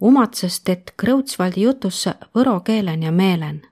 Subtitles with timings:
[0.00, 3.62] umatsest, et Krõutsvaldi jutussa võro keelen ja meelen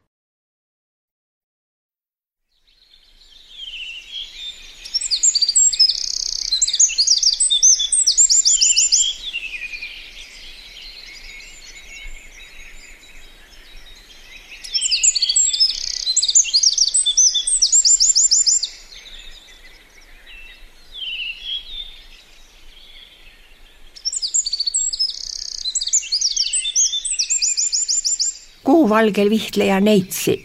[28.87, 30.45] kuuvalgel vihtleja neitsi.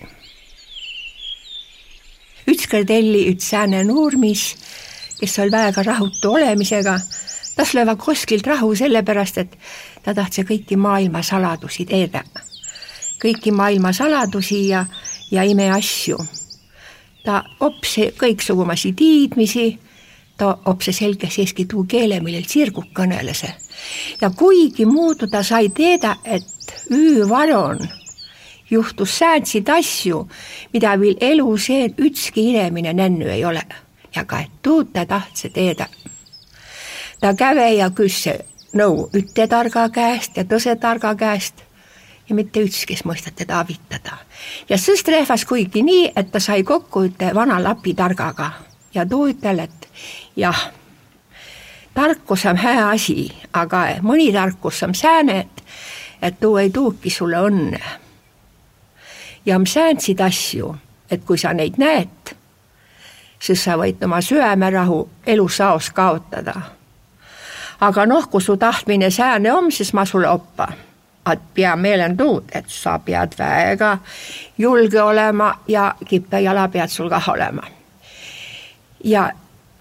[2.48, 4.56] ükskord Elli üks sääne noormis,
[5.20, 6.96] kes oli väega rahutu olemisega,
[7.56, 9.54] tas lööva koskilt rahu sellepärast, et
[10.02, 12.24] ta tahtsi kõiki maailma saladusi teada.
[13.22, 14.86] kõiki maailma saladusi ja,
[15.32, 16.18] ja imeasju.
[17.24, 19.80] ta opsi kõiksugumasi tiidmisi,
[20.38, 23.46] ta opsi selge siiski tuu keele, millel tsirguk kõneles.
[24.22, 28.01] ja kuigi muudu ta sai teada, et öövaron
[28.72, 30.28] juhtus säänsid asju,
[30.74, 33.64] mida veel elu sees ükski inimene nännu ei ole
[34.16, 35.88] ja ka tuud ta tahtse teeda.
[37.22, 38.40] ta käve ja küsse
[38.74, 41.64] nõu üte targa käest ja tõse targa käest
[42.30, 44.18] ja mitte ükski ei mõista teda avitada.
[44.70, 48.52] ja sõst rehvas kuigi nii, et ta sai kokku üte vana lapi targaga
[48.94, 49.90] ja tuu ütel, et
[50.36, 50.72] jah,
[51.94, 55.64] tarkus on hää asi, aga mõni tarkus on sääne, et,
[56.22, 57.82] et tuu ei tuuki sulle õnne
[59.46, 60.76] ja on säänsid asju,
[61.12, 62.36] et kui sa neid näed,
[63.40, 66.62] siis sa võid oma süämerahu elusaos kaotada.
[67.82, 70.68] aga noh, kui su tahtmine sääne on, siis ma sulle oppa.
[71.32, 73.98] et pea meelen tuud, et sa pead väega
[74.58, 77.64] julge olema ja kippe jala pead sul kah olema.
[79.04, 79.32] ja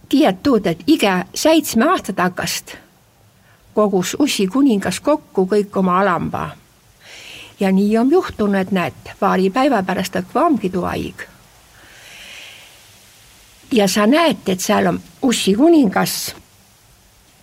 [0.08, 2.77] tiiad tuud, et iga seitsme aasta takast
[3.75, 6.50] kogus Ussi kuningas kokku kõik oma alamba
[7.61, 10.16] ja nii on juhtunud, näed, paari päeva pärast
[10.72, 11.20] too haig.
[13.72, 16.37] ja sa näed, et seal on Ussi kuningas,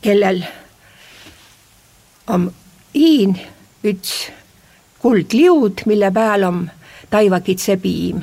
[0.01, 0.43] kellel
[2.27, 2.51] on
[2.95, 3.39] hiin
[3.83, 4.31] üks
[4.99, 6.71] kuldliud, mille peal on
[7.09, 8.21] taivakitse piim.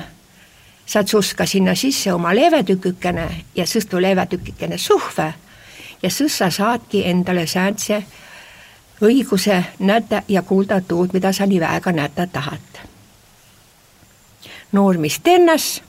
[0.85, 5.33] sa tsuska sinna sisse oma leevetükikene ja sõstu leevetükikene suhve
[6.03, 8.03] ja sõs sa saadki endale sääntse
[9.01, 12.59] õiguse näta ja kuulda tuud, mida sa nii väega näta tahad.
[14.71, 15.81] noormis tennas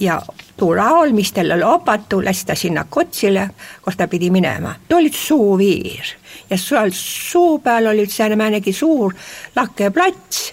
[0.00, 0.22] ja
[0.56, 3.50] tuu laul, mis tal oli opatu, läks ta sinna kotsile,
[3.82, 6.16] kus ta pidi minema, too oli suuviir
[6.50, 8.06] ja seal suu peal oli
[8.36, 9.14] määnegi suur
[9.56, 10.52] lakke plats,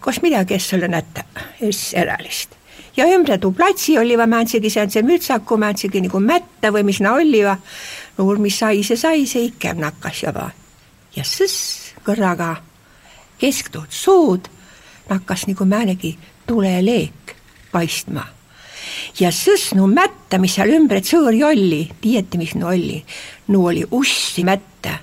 [0.00, 1.24] kus midagi es ole näta,
[1.60, 2.62] es eralist
[2.96, 7.14] ja ümber tuu platsi oli va määnsegi sääntse mütsaku, määnsegi nagu mätta või mis na
[7.14, 7.44] oli
[8.18, 10.50] no mis sai, see sai, see ikem nakkas juba.
[11.16, 12.56] ja sõss kõrraga
[13.40, 14.48] kesktuud suud
[15.10, 17.36] nakkas nagu määnegi tuleleek
[17.72, 18.26] paistma.
[19.20, 23.02] ja sõss no mätta, mis seal ümbret sõõri oli, tiieti, mis no oli,
[23.48, 24.98] no oli ussi mätta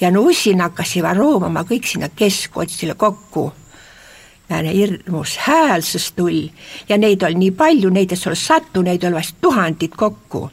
[0.00, 3.50] ja no ussi nakkas juba roomama kõik sinna keskotsile kokku
[4.50, 6.52] hirmus häälsus tuli
[6.88, 10.50] ja neid oli nii palju, neid ei ole sattu, neid oli vast tuhandid kokku.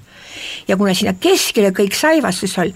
[0.67, 2.75] ja kuna sinna keskele kõik saivas, siis oli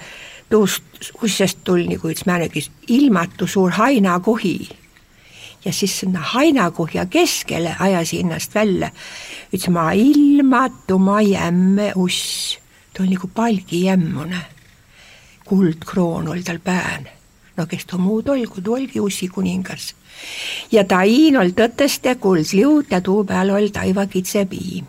[0.50, 0.84] tuust
[1.24, 4.70] ussest tuli nagu üks määnegi ilmatu suur hainakuhi.
[5.66, 8.92] ja siis sinna hainakuhja keskele ajas ennast välja
[9.54, 12.58] üks maa ilmatu maa jämme uss,
[12.94, 14.42] ta oli nagu palgijämmune.
[15.46, 17.19] kuldkroon oli tal pään
[17.60, 19.94] no kes too muud olgu, tuu olgi ussi kuningas.
[20.72, 24.88] ja Tainol tõteste kuldliud ja tuu peal oli taiva kitsepiim.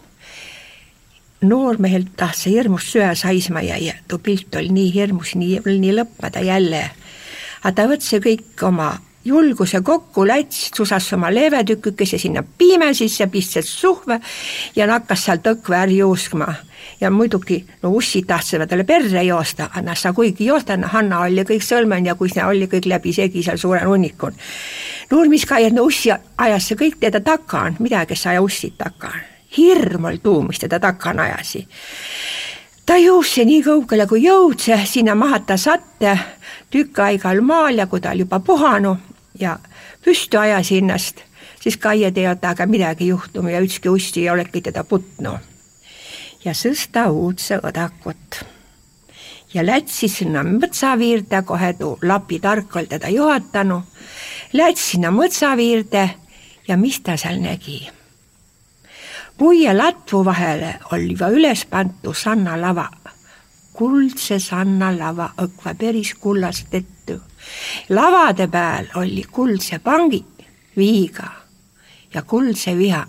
[1.41, 6.91] noormehel tahtis hirmust söö saisma jäi, tuu pilt oli nii hirmus, nii, nii lõppeda jälle.
[7.63, 8.95] aga ta võttis kõik oma
[9.25, 14.21] julguse kokku, läts, susas oma leevetükikese sinna piime sisse, pistas suhve
[14.77, 16.49] ja nakkas seal tõkve ära juuskma
[17.01, 21.45] ja muidugi no ussid tahtsid talle perre joosta, aga nad sa kuigi joosta, Hanna oli
[21.49, 24.33] kõik sõlmen ja kui see oli kõik läbisegi seal suurel hunnikul.
[25.11, 29.21] Nurmis Kai, no ussi ajas see kõik teda takaan, midagi sa aja ussid takaan.
[29.57, 31.67] hirm oli tuu, mis teda takaan ajasi.
[32.87, 36.19] ta jõudse nii kaugele kui jõudse, sinna mahata satte
[36.71, 39.10] tükk aega all maal ja kui ta oli juba puhanud
[39.41, 39.59] ja
[40.05, 41.23] püsti ajas ennast,
[41.61, 45.51] siis Kaie teada, aga midagi juhtuma ja ükski ussi ei olegi teda putnud
[46.45, 48.45] ja sõsta uudse õdakut.
[49.55, 53.83] ja lätsi sinna mõtsaviirde, kohe tuu lapi tark oli teda juhatanud,
[54.53, 56.09] läts sinna mõtsaviirde
[56.69, 57.89] ja mis ta seal nägi?
[59.39, 62.91] puu ja latvu vahele oli juba üles pandud sannalava,
[63.73, 67.21] kuldse sanna lava õkva päris kullast ettu.
[67.89, 70.25] Lavade peal oli kuldse pangi
[70.77, 71.31] viiga
[72.15, 73.07] ja kuldse viha.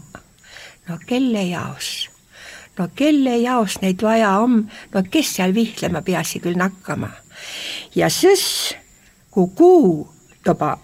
[0.87, 2.09] no kelle jaos?
[2.77, 7.09] no kelle jaos neid vaja on, no kes seal vihtlema peasi küll nakkama.
[7.95, 8.75] ja siis,
[9.31, 10.13] kui kuu
[10.43, 10.77] toba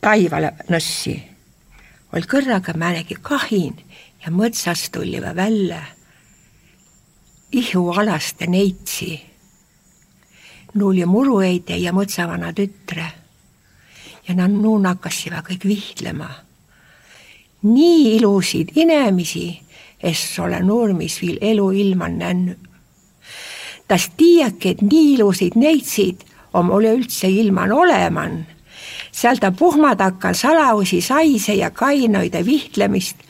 [0.00, 1.16] taivale nõssi,
[2.12, 3.76] oli kõrraga määnegi kahin
[4.24, 5.82] ja mõtsast tuli välja
[7.52, 9.31] ihualaste neitsi.
[10.74, 13.06] Nuuli murueide ja mõtsavana tütre.
[14.28, 16.30] ja nad nuun hakkasivad kõik vihtlema.
[17.62, 19.62] nii ilusid inemisi,
[20.02, 22.54] es ole Nurmis viil elu ilman nännu.
[23.88, 28.46] tas tiiäki, et nii ilusid neitsid om üleüldse ilman oleman
[29.12, 33.20] seal ta puhmad hakkan salausi saise ja kainoide vihtlemist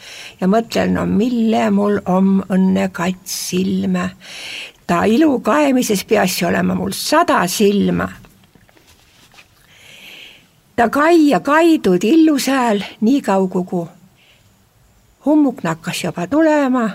[0.40, 4.10] ja mõtlen, no mille mul om õnne kats silme.
[4.92, 8.08] Ta ilu kaemises peaks olema mul sada silma.
[10.76, 13.86] ta kai ja kaidud illusääl nii kaugu, kui
[15.24, 16.90] hummuk nakkas juba tulema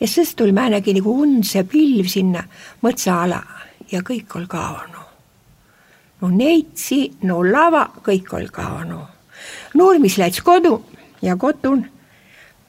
[0.00, 2.44] ja siis tuli määnegi nagu undse pilv sinna
[2.84, 3.40] mõtsa ala
[3.92, 5.08] ja kõik oli kaonud
[6.20, 9.00] no neitsi, no lava, kõik oli kaonu.
[9.74, 10.76] Nurmis läks kodu
[11.22, 11.86] ja kotun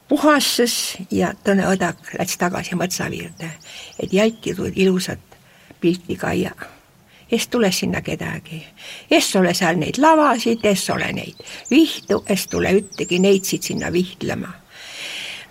[0.08, 3.50] puhastas ja Tõne Õdak läks tagasi mõtsaviirde,
[4.00, 5.20] et jälkida ilusat
[5.82, 6.52] pilti kaia.
[7.32, 8.64] es tule sinna kedagi,
[9.12, 11.36] es ole seal neid lavasid, es ole neid
[11.72, 14.54] vihtu, es tule ühtegi neitsid sinna vihtlema.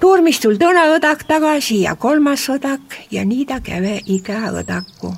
[0.03, 5.15] Nurmis tuli Tõne Õdak tagasi ja kolmas õdak ja nii ta käve iga õdaku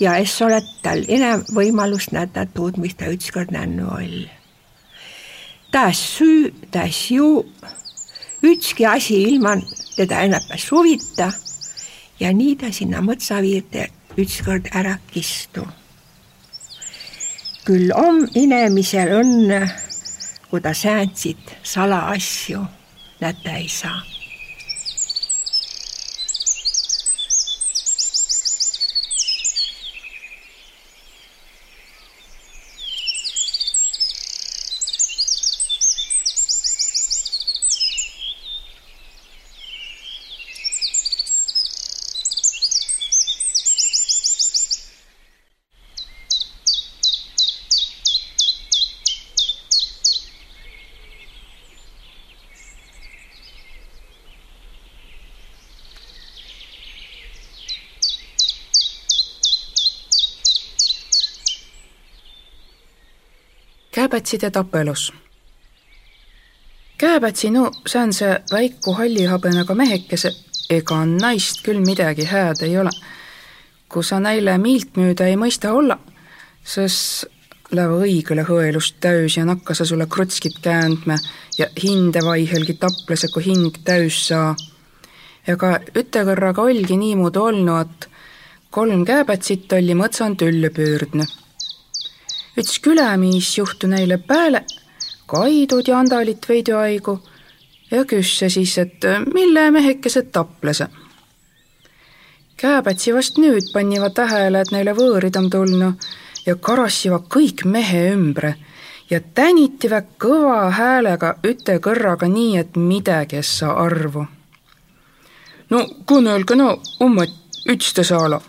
[0.00, 4.30] ja es ole tal enam võimalust näidata tuud, mis ta ükskord nännu oli.
[5.72, 7.46] ta süü, ta ju,
[8.46, 9.56] ükski asi ilma
[9.96, 11.30] teda ennapärast huvita
[12.20, 15.66] ja nii ta sinna mõtsaviirde ükskord ära kistu.
[17.66, 19.64] küll on inimesel õnne,
[20.50, 22.62] kui ta sääntsid salaasju
[23.20, 24.15] näta ei saa
[64.06, 65.12] Kääbätsid ja tapelus.
[66.98, 70.30] Kääbätsi, no säändse väiku hallihabõnaga mehekese,
[70.70, 72.90] ega naist küll midagi hääd ei ole.
[73.88, 75.96] kui sa näile miilt müüda ei mõista olla,
[76.64, 77.26] siis
[77.74, 81.16] läva õigele hõelust täüs ja nakka sa sulle krutskit käändme
[81.58, 84.54] ja hinde vaihelgi taplase, kui hing täüs saa.
[85.58, 88.08] ka ütekõrraga olgi niimoodi olnud, et
[88.70, 91.26] kolm kääbätsit oli mõtsan tülli pöördne
[92.56, 94.64] üts külämiis juhtu neile pääle,
[95.26, 97.18] kaidud ja andalit veidi aigu
[97.90, 99.04] ja küsse siis, et
[99.34, 100.88] mille mehekesed taplese.
[102.56, 106.06] Kääbätsi vast nüüd pannivad tähele, et neile võõrid on tulnud
[106.46, 108.54] ja karassivad kõik mehe ümbre
[109.10, 114.26] ja tänitivät kõva häälega üte kõrraga nii, et midagi es saa arvu.
[115.70, 117.30] no kõnelge no, ummat
[117.68, 118.40] ütste saala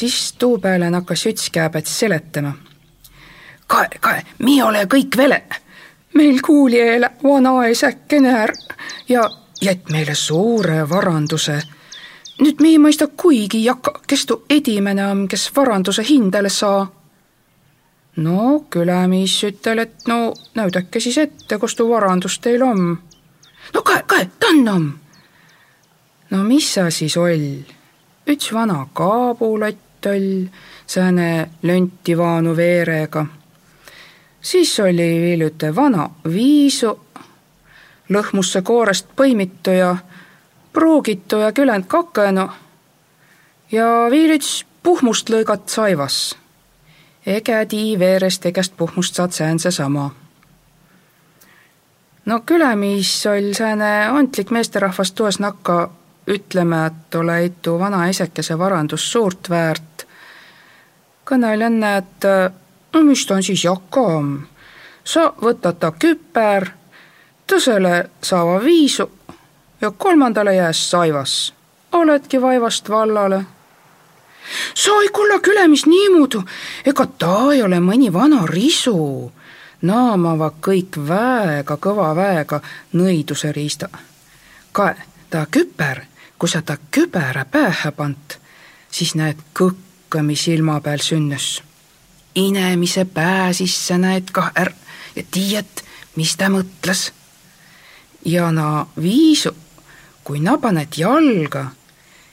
[0.00, 2.52] siis tuu peale nakkas Juts Kääbets seletama.
[3.66, 5.42] kae, kae, mi ole kõik vele.
[6.14, 8.52] meil kuuli eele vanaaesäkke näär
[9.08, 9.30] ja
[9.60, 11.60] jätt meile suure varanduse.
[12.40, 16.86] nüüd mi ei mõista kuigi jakka, kes tuu edimene on, kes varanduse hindele saa.
[18.16, 22.98] no külämiis ütel, et no näüdake siis ette, kus tuu varandus teil on.
[23.74, 24.88] no kae, kae, tann on.
[26.30, 27.46] no mis sa siis oll?
[28.26, 30.46] üks vana kaabulott toll,
[30.86, 33.26] sääne löntivaanu veerega.
[34.40, 37.00] siis oli üte vana viisu,
[38.08, 39.96] lõhmusse koorest põimitu ja
[40.72, 42.48] pruugitu ja küländ kakenu
[43.72, 46.36] ja veel üks puhmust lõigat saivas.
[47.26, 50.10] ege tii veerest egast puhmust saad säänse sama
[52.24, 55.90] no külämiis oll sääne antlik meesterahvas tuas nakka
[56.26, 60.06] ütleme, et ole itu vana isekese varandus suurt väärt,
[61.24, 62.26] kõnel enne, et
[62.92, 64.46] no mis ta on siis jakam.
[65.04, 66.70] sa võtad ta küper,
[67.46, 69.10] tõsele saava viisu
[69.80, 71.54] ja kolmandale jääs saivas.
[71.92, 73.44] oledki vaevast vallale.
[74.74, 76.38] sa ei kulla külemis niimoodi,
[76.86, 79.32] ega ta ei ole mõni vana risu.
[79.82, 82.60] naamavad kõik väega kõva väega
[82.92, 83.88] nõiduse riista.
[84.72, 84.96] kae,
[85.30, 86.09] ta küper,
[86.40, 88.36] kui sa ta kübera pähe pand,
[88.88, 91.62] siis näed kõkke, mis ilma peal sünnus.
[92.34, 94.72] inemise pää sisse näed kah är
[95.16, 95.82] ja tiiad,
[96.16, 97.12] mis ta mõtles.
[98.24, 99.52] ja na viisu,
[100.24, 101.66] kui na paned jalga,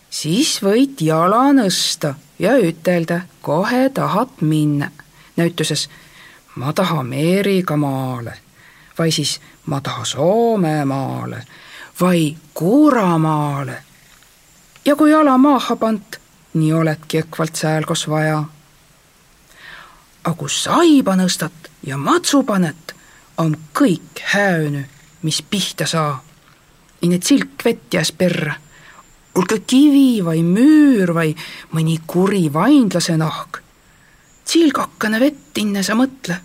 [0.09, 4.91] siis võid jala nõsta ja ütelda, kohe tahad minna.
[5.37, 5.89] näituses
[6.55, 8.33] ma tahan Ameerika maale
[8.99, 11.45] või siis ma tahan Soome maale
[12.01, 13.87] või Kuuramaale.
[14.88, 16.15] Ja kui jala maaha pand,
[16.56, 18.44] nii oledki õkvalt sääl, kus vaja.
[20.24, 22.96] aga kui saiba nõstat ja matsu panet,
[23.38, 24.86] on kõik häönü,
[25.22, 26.24] mis pihta saa.
[27.01, 28.56] ja need silk vett jääs perre.
[29.36, 31.36] olgu kivi või müür või
[31.74, 33.62] mõni kuri vainlase nahk.
[34.46, 36.39] silgakene vett inne sa mõtle.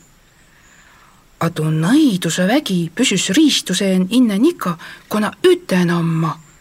[1.40, 6.38] A tuu nõiduse vägi püsüs riistuseen inne nika, kuna ütenamma.
[6.38, 6.51] kui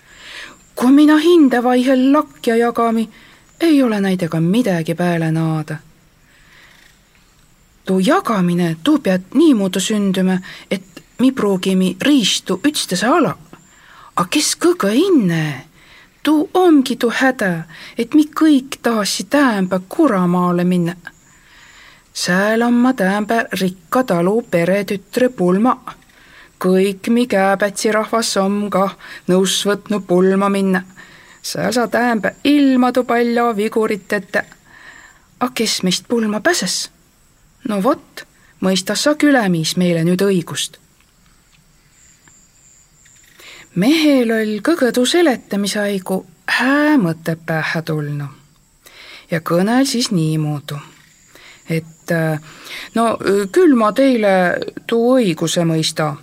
[0.89, 3.09] mina hinde vaihel lakja jagami,
[3.59, 5.77] ei ole näidega midagi pääle naada
[7.85, 10.37] tuu jagamine, tuu pead niimoodi sündima,
[10.71, 13.33] et mi pruugime riistu ütstese ala.
[14.15, 15.65] A kes kõige inne,
[16.23, 17.51] tuu ongi tuu häda,
[17.97, 20.95] et mi kõik tahasi täämbä Kuramaale minna.
[22.13, 25.77] sääl on ma täämbä rikka talu peretütre pulma.
[26.61, 28.93] Kõik mi kääbätsi rahvas on kah
[29.27, 30.83] nõus võtnud pulma minna.
[31.41, 34.43] sääl sa täämbä ilma tuu palju viguriteta.
[35.39, 36.91] A kes meist pulma pääses?
[37.69, 38.25] no vot,
[38.61, 40.77] mõistas sa külemis meile nüüd õigust.
[43.75, 48.25] mehel oll kõgõdu seletamise aigu hää mõte pähe tulnu
[49.31, 50.75] ja kõnel siis niimoodi,
[51.69, 52.11] et
[52.95, 53.17] no
[53.51, 54.33] küll ma teile
[54.87, 56.15] tuu õiguse mõista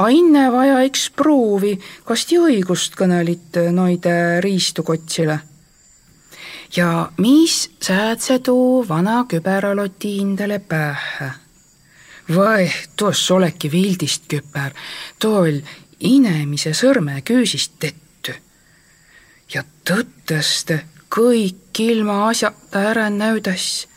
[0.00, 1.74] a inne vaja eks pruuvi,
[2.08, 5.40] kas ti õigust kõnelit noide riistukotsile
[6.76, 11.30] ja mis säädse tuu vana küberaloti hindele pähe.
[12.34, 14.72] Vai, tuossa oleki vildist küper,
[15.18, 15.60] too oll
[16.00, 18.34] inemise sõrmeküüsist tetty.
[19.54, 23.88] ja tõttõste kõik ilma asjata ära näüdas.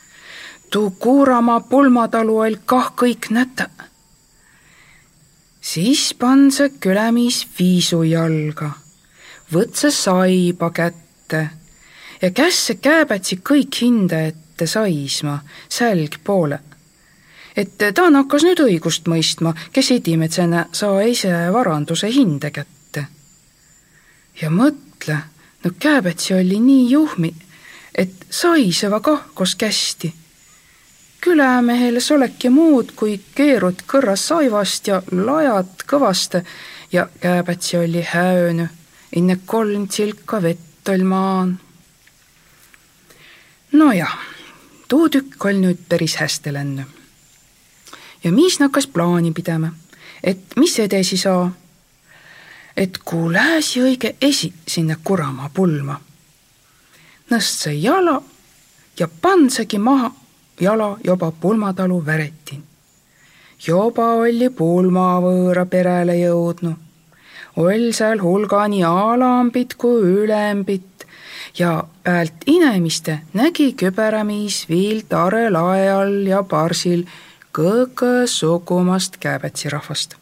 [0.69, 3.69] tuu Kuuramaa pulmatalu oll kah kõik näta.
[5.63, 8.71] Siis pan see külemis viisu jalga,
[9.53, 11.43] võtse saiba kätte
[12.21, 15.39] ja kässe kääbätsi kõik hinde ette saisma
[15.69, 16.59] sälg poole.
[17.55, 23.05] et ta nakkas nüüd õigust mõistma, kes edimetsena saa ise varanduse hinde kätte.
[24.41, 25.17] ja mõtle,
[25.63, 27.33] no kääbätsi oli nii juhmi,
[27.95, 30.13] et saiseva kahkos kästi
[31.23, 36.41] külämehel soleki muud kui keerud kõrra saivast ja lajad kõvaste
[36.91, 38.67] ja kääbätsi oli häönü,
[39.15, 41.53] inne kolm tsilka vett oll maan
[43.71, 44.17] nojah,
[44.87, 46.83] tuu tükk oll nüüd päris hästi lännu.
[48.23, 49.71] ja mis nakkas plaani pidama,
[50.23, 51.51] et mis edasi saa.
[52.77, 56.01] et kui lääsi õige esi sinna Kuramaa pulma,
[57.31, 58.21] nõst see jala
[58.99, 60.11] ja pandsegi maha
[60.63, 62.63] jala juba pulmatalu väretin.
[63.67, 66.75] juba oli pulma võõra perele jõudnud,
[67.55, 70.93] oll seal hulga nii alambit kui ülembit,
[71.59, 77.05] ja päält inemiste nägi küberamiis viil tare lae all ja parsil
[77.53, 80.15] kõõgõ sugumast kääbätsi rahvast.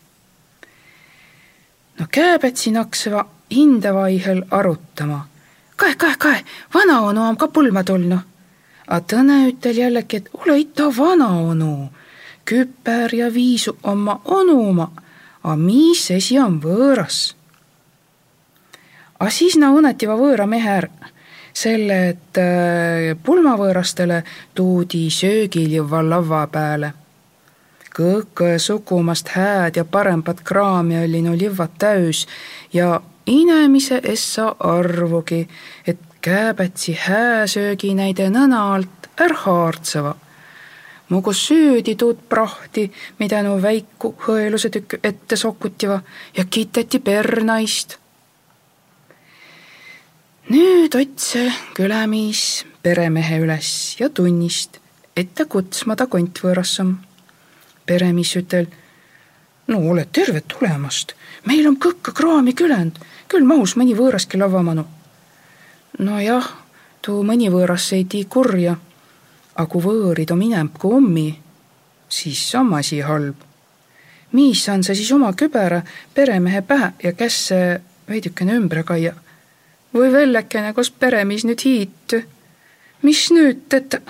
[1.99, 5.27] no kääbätsi nakseva hindevaihel arutama.
[5.75, 6.43] kae, kae, kae,
[6.73, 8.30] vanaonu on ka pulma tulnud.
[8.91, 11.89] A tõne ütel jällegi, et ole ita vanaonu,
[12.45, 14.89] küper ja viisu oma onuma,
[15.43, 17.21] a mis esi on võõras.
[19.19, 21.11] A siis na õnetiva võõra mehe ära
[21.53, 24.21] selle, et äh, pulmavõõrastele
[24.55, 26.93] tuudi söögiljuva lava peale.
[27.91, 32.25] kõik sugumast hääd ja parempat kraami oli no livvad täüs
[32.73, 35.47] ja inemise essa arvugi,
[35.87, 40.15] et kääbätsi hääsöögi näide nõna alt är haartseva.
[41.09, 46.01] mugu süüdi tuud prahti, mida no väiku hõeluse tükk ette sokutiva
[46.37, 47.97] ja kiteti pernaist
[50.49, 51.45] nüüd otse
[51.77, 54.79] külamees peremehe üles ja tunnist,
[55.15, 56.95] et ta kutsma ta kontvõõrassam.
[57.85, 58.67] peremees ütel,
[59.67, 61.13] no oled terve tulemast,
[61.45, 64.85] meil on kõkke kraami küländ, küll mahus mõni võõraski lavamanu.
[66.01, 66.47] Nojah,
[67.01, 68.75] tuu mõni võõras ei tii kurja,
[69.55, 71.29] a kui võõrid om inämb kui ommi,
[72.09, 73.35] siis om asi halb.
[74.31, 75.81] miis saan sa siis oma kübera
[76.13, 79.13] peremehe pähe ja kässe veidükene ümbre kaia
[79.93, 82.21] või vellekene, kus peremees nüüd hiitu.
[83.01, 84.01] mis nüüd tetä?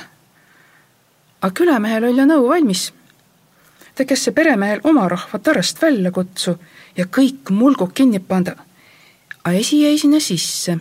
[1.41, 2.93] A külämehel oli nõu valmis.
[3.95, 6.57] ta käis see peremehel oma rahva tarest välja kutsu
[6.97, 8.55] ja kõik mulgud kinni panda.
[9.43, 10.77] A esi jäi sinna sisse.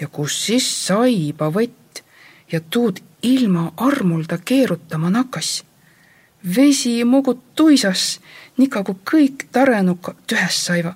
[0.00, 2.02] Ja kus siis saiba võtt
[2.52, 5.64] ja tuud ilma armulda keerutama nakas.
[6.56, 8.20] vesi mugud tuisas,
[8.56, 10.94] kui kõik tarenukad tühest saiva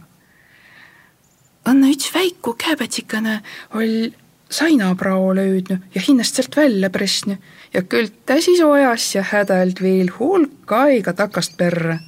[1.64, 3.38] Anna üks väiku käbetsikene
[3.74, 4.10] oll
[4.52, 7.38] sainaprao löödnü ja hinnast sealt välja pressnü
[7.74, 11.98] ja küll ta siis ojas ja hädald veel hulk aega takast perre.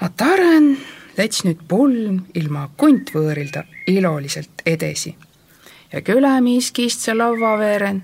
[0.00, 0.78] A Taren
[1.18, 5.12] läts nüüd pulm ilma kuntvõõrilda iloliselt edesi
[5.92, 8.02] ja külamees kistse laua veeren.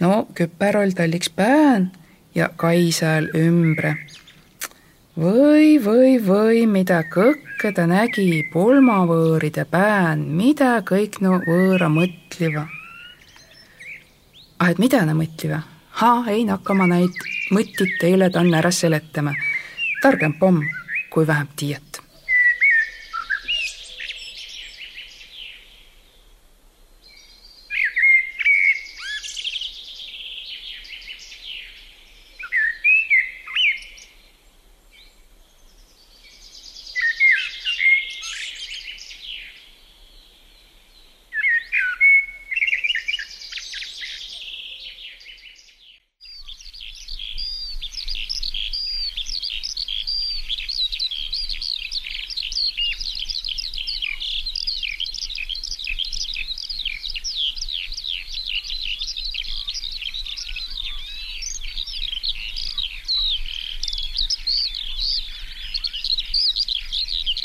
[0.00, 1.90] no küper oll tal iks pään
[2.34, 3.96] ja Kaisal ümbre
[5.18, 12.66] või, või, või mida kõkke ta nägi pulmavõõride pään, mida kõik no võõra mõtliva.
[14.58, 15.62] ah, et mida na mõtliva?
[16.00, 17.14] ha, ei nakka ma neid
[17.54, 19.34] mõttit teile tanna ära seletama.
[20.02, 20.62] targem pomm,
[21.10, 22.03] kui vähem tiiet.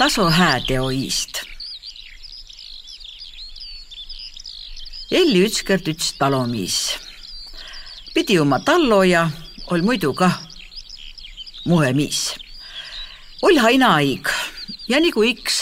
[0.10, 1.43] Tasu hääteoist.
[5.13, 6.98] Elli ütskõrd üts talomiis.
[8.13, 9.28] pidi oma talloja,
[9.69, 10.39] ol muidu kah
[11.65, 12.34] muhemiis.
[13.41, 14.34] ol haina aig
[14.88, 15.62] ja nagu iks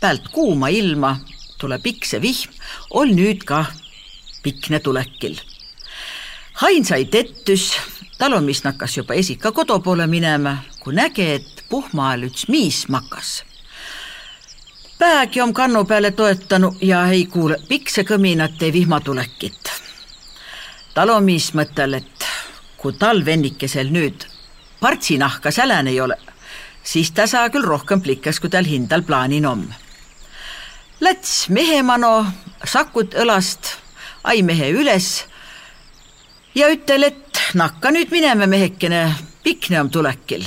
[0.00, 1.16] päält kuuma ilma
[1.58, 2.52] tuleb ikse vihm,
[2.90, 3.72] ol nüüd kah
[4.42, 5.40] pikne tulekil.
[6.60, 7.72] hain sai tettüs,
[8.18, 13.47] talomis nakkas juba esika kodu poole minema, kui näge, et puhma all üks miis makas
[14.98, 19.70] Päägi on kannu peale toetanud ja ei kuule pikse kõminat ei vihmatulekit.
[20.94, 22.26] talomiis mõttel, et
[22.76, 24.26] kui talvennikesel nüüd
[24.80, 26.16] partsinahka sälän ei ole,
[26.82, 29.74] siis ta saa küll rohkem plikkes, kui tal hindal plaanin on.
[31.00, 32.26] Läts mehemano,
[32.64, 33.76] sakut õlast,
[34.24, 35.26] ai mehe üles
[36.54, 40.42] ja ütel, et nakka nüüd minema, mehekene, pikne on tulekil.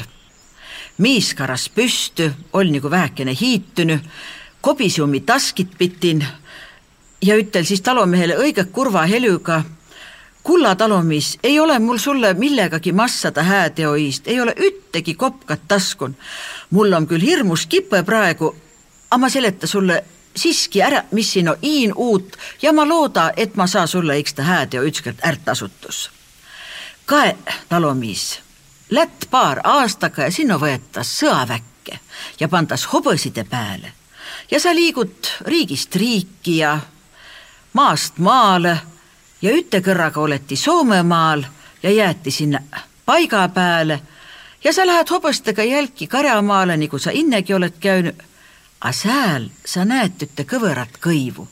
[0.98, 4.00] miis karas püstü, ol nagu vähekene hiitunu
[4.62, 6.26] kobisumi taskit pitin
[7.22, 9.64] ja ütel siis talomehele õige kurva helüga.
[10.44, 16.16] kulla talomis, ei ole mul sulle millegagi massada hääteoist, ei ole üttegi kopkat taskun.
[16.70, 18.56] mul on küll hirmus kipe praegu,
[19.10, 20.04] aga ma seleta sulle
[20.36, 24.34] siiski ära, mis siin on iin uut ja ma looda, et ma saa sulle eks
[24.34, 26.10] ta hääteo ükskord ärtasutus.
[27.06, 27.38] kae
[27.70, 28.40] talomis,
[28.90, 32.00] lätt paar aastaga ja sinna võetas sõaväkke
[32.40, 34.01] ja pandas hobõside peale
[34.52, 36.80] ja sa liigud riigist riiki ja
[37.74, 38.78] maast maale
[39.42, 41.44] ja ütekõrraga oleti Soomemaal
[41.84, 42.60] ja jäeti sinna
[43.06, 44.02] paiga peale
[44.64, 48.22] ja sa lähed hobustega jälki Karjamaale, nagu sa innegi oled käinud.
[48.82, 51.48] A sääl sa näed ühte kõverat kõivu,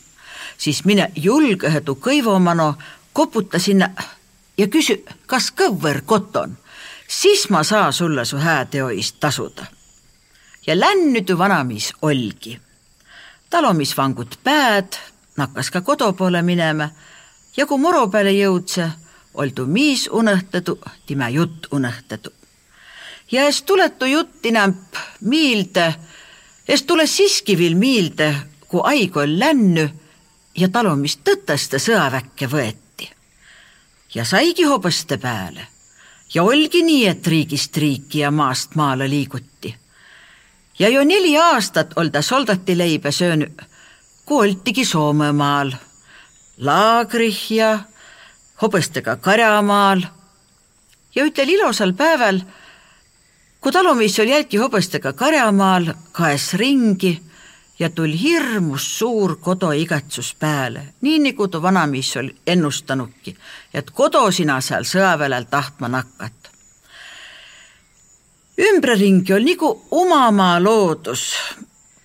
[0.57, 2.73] siis mine julge tuu kõivumano,
[3.13, 3.91] koputa sinna
[4.57, 6.57] ja küsi, kas kõver koton,
[7.07, 9.65] siis ma saa sulle su hääteoist tasuda.
[10.67, 12.59] ja lännüdu vanamis olgi
[13.49, 14.93] talomisvangud pääd,
[15.37, 16.89] nakkas ka kodu poole minema
[17.57, 18.89] ja kui muru peale jõudse,
[19.33, 22.29] oldu miis unõhtadu, time jutt unõhtadu.
[23.31, 24.75] ja es tuletu jutt enam
[25.21, 25.95] miilde,
[26.67, 28.35] es tule siiski veel miilde,
[28.67, 29.89] kui aig on lännu
[30.55, 33.09] ja talumist tõteste sõjaväkke võeti.
[34.15, 35.67] ja saigi hobõste peale
[36.33, 39.75] ja olgi nii, et riigist riiki ja maast maale liiguti
[40.79, 43.61] ja jo neli aastat ol ta soldatileibe söönud,
[44.25, 45.73] kui oltigi Soomemaal,
[46.57, 47.79] laagrih ja
[48.61, 50.03] hobustega Karjamaal
[51.15, 52.41] ja ütel ilusal päeval,
[53.61, 57.19] kui talumees oli jälgi hobustega Karjamaal, kaes ringi
[57.79, 63.37] ja tuli hirmus suur koduigatsus pääle, nii nagu too vanamees oli ennustanudki,
[63.73, 66.38] et kodu sina seal sõjaväel tahtma nakkat.
[68.59, 71.33] Ümberringi oli nagu omamaa loodus,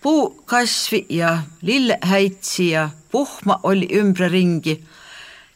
[0.03, 4.85] puukasvi ja lillehäitsi ja puhma oli ümberringi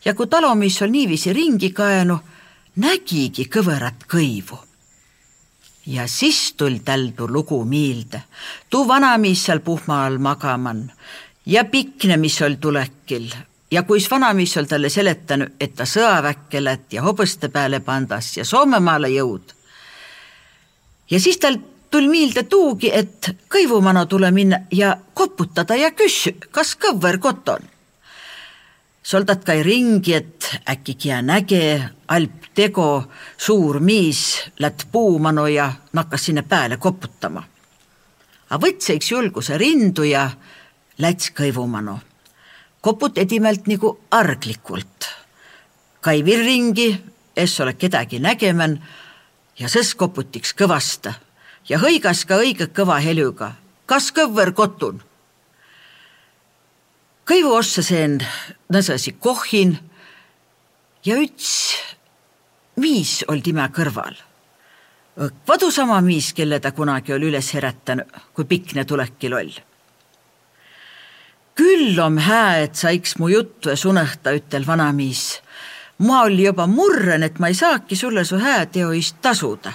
[0.05, 2.19] ja kui talumees oli niiviisi ringi kaenu,
[2.77, 4.59] nägigi kõverat kõivu
[5.87, 8.23] ja siis tuli tal tuu lugu miilde.
[8.71, 10.93] tuu vanamees seal puhma all magaman
[11.47, 13.31] ja pikne, mis oli tulekil
[13.71, 18.45] ja kuis vanamees oli talle seletanud, et ta sõjaväkke lätt ja hobõste peale pandas ja
[18.45, 19.58] Soomemaale jõud.
[21.11, 21.59] Ja siis tal
[21.91, 27.69] tuli miilde tuugi, et kõivumano tule minna ja koputada ja küss, kas kõver kott on
[29.09, 31.81] soldat käi ringi, et äkki kia näge,
[32.13, 33.07] alp tego,
[33.41, 34.21] suur miis
[34.61, 37.43] lätt puumanu ja nakkas sinna pääle koputama.
[38.51, 40.29] A võtseks julguse rindu ja
[40.99, 41.99] läts kõivumanu.
[42.81, 45.09] koput edimelt nagu arglikult.
[46.01, 47.05] kaivil ringi,
[47.37, 48.85] es ole kedagi nägemän
[49.59, 51.15] ja sõs koputiks kõvasta
[51.69, 53.53] ja hõigas ka õige kõva helüga.
[53.87, 55.03] kas kõvver kotun?
[57.29, 58.21] kõivu ossa seen
[58.73, 59.79] nõsasi kohhin
[61.05, 61.77] ja üts
[62.79, 64.17] miis oli tema kõrval.
[65.49, 69.53] vadu sama miis, kelle ta kunagi oli üles herätanud, kui pikne tulekil oll.
[71.59, 75.43] küll om hää, et sa iks mu juttu es unehta, ütel vanamiis.
[75.99, 79.73] Ma oli juba murren, et ma ei saaki sulle su hää teo eest tasuda.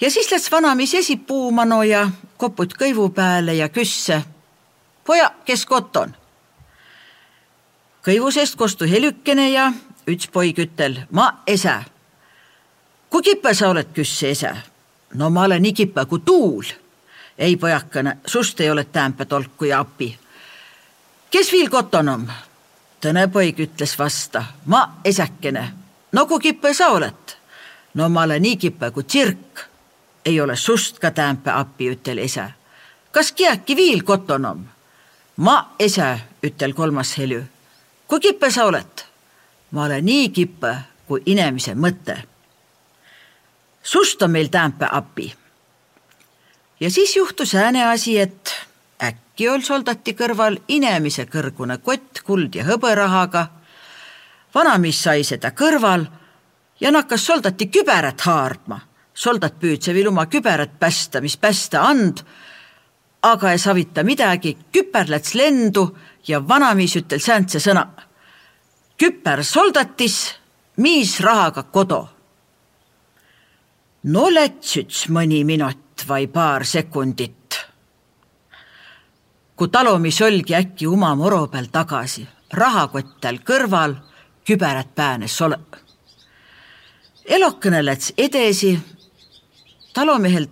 [0.00, 4.22] ja siis läks vanamees esipuumanu ja koput kõivu peale ja küsse
[5.04, 6.14] poja, kes kott on?
[8.06, 9.72] kõivu seest kostu helükene ja
[10.08, 11.74] üts poig ütel, ma ese.
[13.10, 14.54] kui kipe sa oled, küsse ese?
[15.14, 16.64] no ma olen nii kipe kui tuul.
[17.38, 20.18] ei, pojakene, sust ei ole täämpe tolku ja api.
[21.30, 22.26] kes viil kotonom?
[22.26, 22.49] tõne
[23.32, 25.72] poig ütles vasta, ma esekene.
[26.12, 27.36] no kui kipe sa oled?
[27.94, 29.68] no ma olen nii kipe kui tsirk.
[30.24, 32.44] ei ole sust ka täämpe api, ütel ise.
[33.12, 34.64] kas kiäki viil kotonom?
[35.36, 37.42] ma ise, ütel kolmas helju.
[38.08, 39.04] kui kippe sa oled?
[39.70, 40.74] ma olen nii kippe
[41.06, 42.22] kui inimese mõte.
[43.82, 45.34] sust on meil tämpe api.
[46.80, 48.69] ja siis juhtus ääne asi, et
[49.40, 53.46] äkki ol soldati kõrval inimese kõrgune kott kuld ja hõberahaga.
[54.54, 56.04] vanamees sai seda kõrval
[56.80, 58.80] ja nakkas soldati küberat haardma.
[59.14, 62.20] soldat püüdse veel oma küberat päästa, mis päästa and
[63.22, 65.96] aga ei savita midagi, küper läks lendu
[66.28, 67.86] ja vanamees ütel sääntse sõna.
[68.98, 70.34] küper soldatis,
[70.76, 72.08] miis rahaga kodu.
[74.02, 77.39] no läts üks mõni minut või paar sekundit.
[79.60, 82.22] Kui talumees olgi äkki oma moro peal tagasi,
[82.56, 83.92] rahakott tal kõrval,
[84.48, 85.58] küberat päänes ole.
[87.24, 88.78] elukene läks edasi,
[89.92, 90.46] talumehel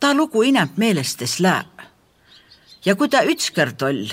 [0.00, 1.84] ta lugu ineb meelestes läheb
[2.84, 4.08] ja kui ta ükskord oll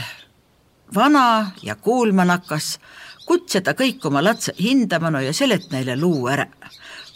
[0.95, 2.79] vana ja kuulma nakkas,
[3.25, 6.47] kutse ta kõik oma latse hindama no ja selet neile luu ära.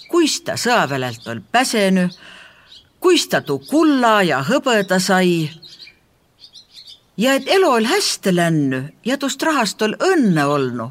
[0.09, 2.09] kuis ta sõjaväelt ol päsenu,
[2.99, 5.49] kuis ta tuu kulla ja hõbeda sai.
[7.19, 10.87] Ja et elu ol hästi lännu ja tust rahast ol õnne olnu,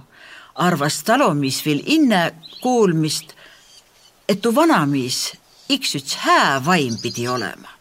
[0.54, 2.22] arvas talumis veel inne
[2.60, 3.32] kuulmist,
[4.28, 5.22] et tuu vanamees
[5.72, 7.72] iks üks hää vaim pidi olema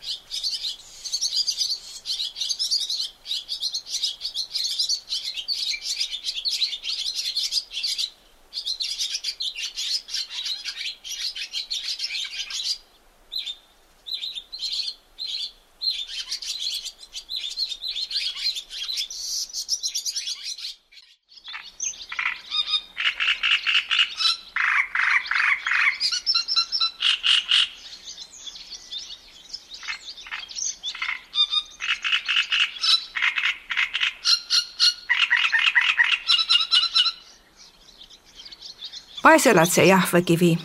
[39.38, 40.58] paeselatse jahvakivi.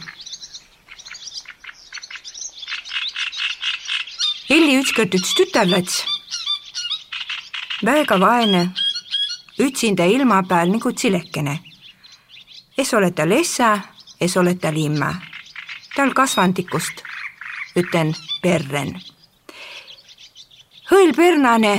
[4.50, 5.98] Elli ükskord üks tütarlats,
[7.84, 8.62] väega vaene,
[9.60, 11.58] ütsinda ilma peal nagu tsilekene.
[12.78, 13.78] es ole tal essa,
[14.20, 15.12] es ole tal imma,
[15.96, 17.04] tal kasvandikust,
[17.76, 19.00] ütlen perren.
[20.90, 21.74] hõil pernane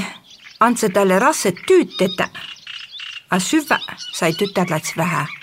[0.59, 2.29] andse talle rasset tüüd teda,
[3.29, 3.79] a süvä
[4.13, 5.42] sai tütarlats vähe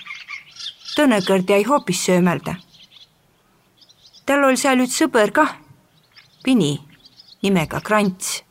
[1.01, 2.55] tõnekõrd jäi hoopis söömelda.
[4.27, 5.57] tal oli seal üks sõber kah,
[6.45, 6.79] Pini
[7.43, 8.43] nimega Krants.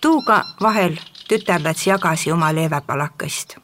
[0.00, 3.56] tuuga vahel tütarlats jagasi oma leevapalakast.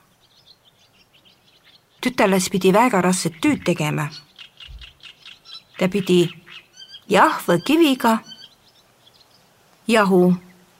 [2.00, 4.08] tütarlats pidi väga rasket tööd tegema.
[5.78, 6.30] ta pidi
[7.08, 8.18] jahva kiviga
[9.88, 10.34] jahu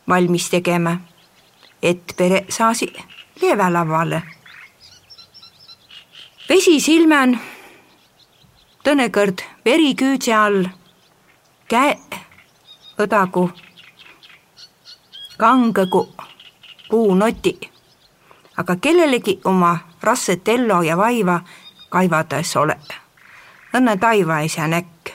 [0.09, 0.97] valmis tegema,
[1.83, 2.93] et pere saasi
[3.41, 4.23] leevelavale.
[6.49, 7.39] Vesi silman,
[8.85, 10.67] tõnekõrd veri küüdse all,
[11.69, 11.95] käe
[13.01, 13.47] õdagu,
[15.41, 16.03] kangegu
[16.91, 17.55] puunoti,
[18.61, 21.41] aga kellelegi oma rasset ellu ja vaiva
[21.91, 22.77] kaivades ole.
[23.75, 25.11] õnne taiva ei saa näkk,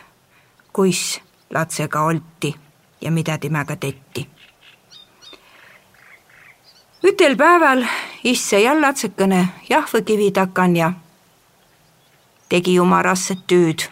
[0.74, 1.22] kuis
[1.54, 2.56] latsega olti
[3.02, 4.28] ja mida temaga tetti.
[7.04, 7.86] ütel päeval
[8.24, 10.92] isse jallatsekene jahvõkivi takan ja
[12.50, 13.90] tegi oma rasset tööd.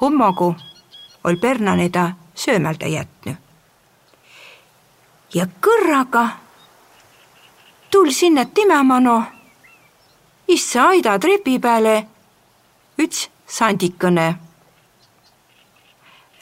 [0.00, 0.54] hummogu
[1.24, 3.36] ol pernane ta söömältä jätnud.
[5.34, 6.28] ja kõrraga
[7.90, 9.22] tul sinna timemano,
[10.48, 12.06] issa aida trepi peale
[12.98, 14.48] üts sandikene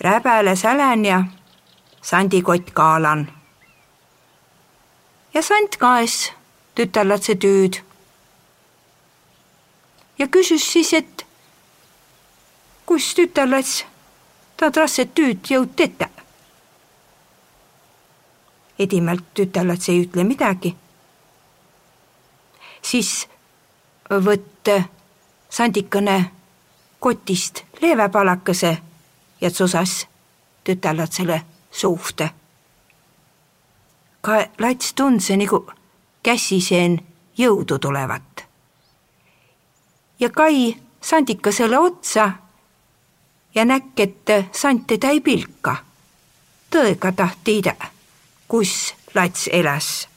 [0.00, 1.24] räbele sälän ja
[2.02, 3.28] sandikott kaalan.
[5.34, 6.32] ja sant kaes
[6.74, 7.85] tütarlatse tüüd.
[10.18, 11.26] Ja küsis siis, et
[12.86, 13.84] kus tütarlats
[14.56, 16.08] ta rasset tüüd jõud teta.
[18.78, 20.76] edimalt tütarlats ei ütle midagi.
[22.82, 23.28] siis
[24.10, 24.70] võtt
[25.50, 26.32] sandikene
[26.98, 28.78] kotist leevepalakese
[29.40, 30.06] ja tsusas
[30.64, 32.30] tütarlatsele suhte.
[34.20, 35.66] ka lats tundse nagu
[36.22, 37.00] käsiseen
[37.38, 38.45] jõudu tulevat.
[40.20, 42.30] Ja Kai sandikasele otsa
[43.54, 45.76] ja näkk, et sant teda ei pilka.
[46.70, 47.74] tõega taht tiida,
[48.48, 50.08] kus lats elas.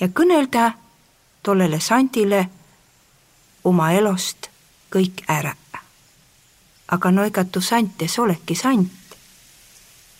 [0.00, 0.72] ja kõnelda
[1.42, 2.48] tollele sandile
[3.64, 4.50] oma elost
[4.90, 5.54] kõik ära
[6.88, 8.90] aga noigatu santes oleki sant.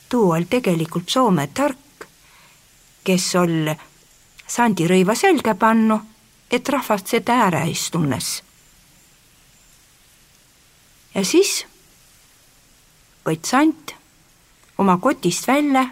[0.09, 2.07] tuu ol tegelikult Soome tark,
[3.05, 3.73] kes ol
[4.49, 5.99] sandirõiva selga pannu,
[6.51, 8.43] et rahvast seda ära istunnes.
[11.19, 11.65] Ja siis
[13.27, 13.95] võtt sant
[14.79, 15.89] oma kotist välja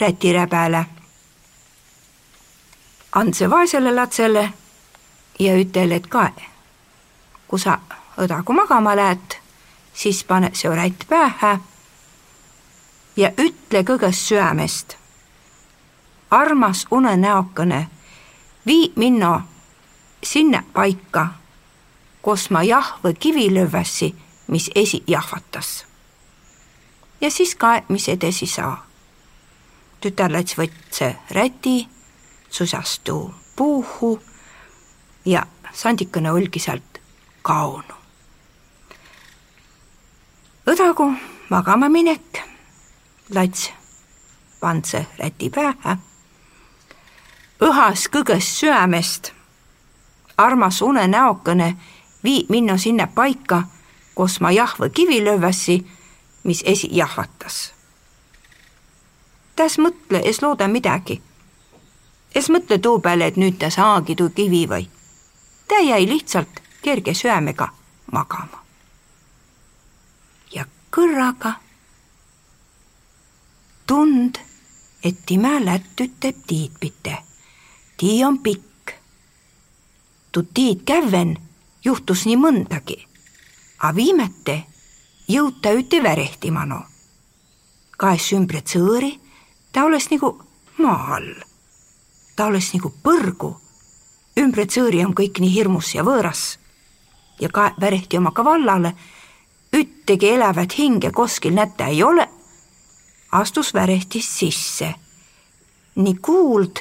[0.00, 0.86] rätire peale.
[3.12, 4.52] and see vaesele latsele
[5.38, 6.32] ja ütel, et kae,
[7.48, 7.78] kui sa
[8.16, 9.38] õdagu magama lähed
[9.98, 11.58] siis pane see rätt pähe
[13.16, 14.96] ja ütle kõigest süämest.
[16.30, 17.88] armas unenäokene,
[18.66, 19.42] vii minno
[20.22, 21.26] sinna paika,
[22.22, 24.14] kus ma jahvõ kivi lövväsi,
[24.48, 25.86] mis esi jahvatas.
[27.20, 28.86] ja siis ka, mis edasi saa.
[30.00, 31.88] tütarlats võtse räti,
[32.50, 34.20] susastu puuhu
[35.24, 37.00] ja sandikene olgi sealt
[37.42, 37.98] kaonu
[40.68, 41.14] õdagu
[41.48, 42.44] magama minek.
[43.34, 43.70] lats
[44.60, 45.96] pandse räti pähe.
[47.60, 49.32] õhas kõgest süämest.
[50.36, 51.76] armas unenäokene
[52.24, 53.62] vii minno sinna paika,
[54.18, 55.78] kus ma jahvõ kivi lövväsi,
[56.42, 57.72] mis esi jahvatas.
[59.56, 61.22] täs mõtle, es looda midagi.
[62.34, 64.88] es mõtle tuu peale, et nüüd ta saagi tuu kivi või.
[65.68, 67.68] ta jäi lihtsalt kerge süämega
[68.12, 68.68] magama
[70.90, 71.52] kõrraga.
[73.86, 74.38] tund,
[75.02, 77.18] et time lätt ütleb tiidpite.
[77.96, 78.94] tii on pikk.
[80.32, 81.36] tu tiid käven
[81.84, 83.06] juhtus nii mõndagi,
[83.78, 84.64] a viimete
[85.28, 86.82] jõuta üte värehtimano.
[87.98, 89.18] kaes ümbre sõõri,
[89.72, 90.38] ta oleks nagu
[90.78, 91.34] maa all.
[92.36, 93.60] ta oleks nagu põrgu.
[94.38, 96.58] ümbre sõõri on kõik nii hirmus ja võõras.
[97.40, 98.94] ja ka värehti oma kavallale
[99.72, 102.28] üttegi elävat hinge koskil näta ei ole,
[103.32, 104.94] astus värehtist sisse.
[105.94, 106.78] nii kuuld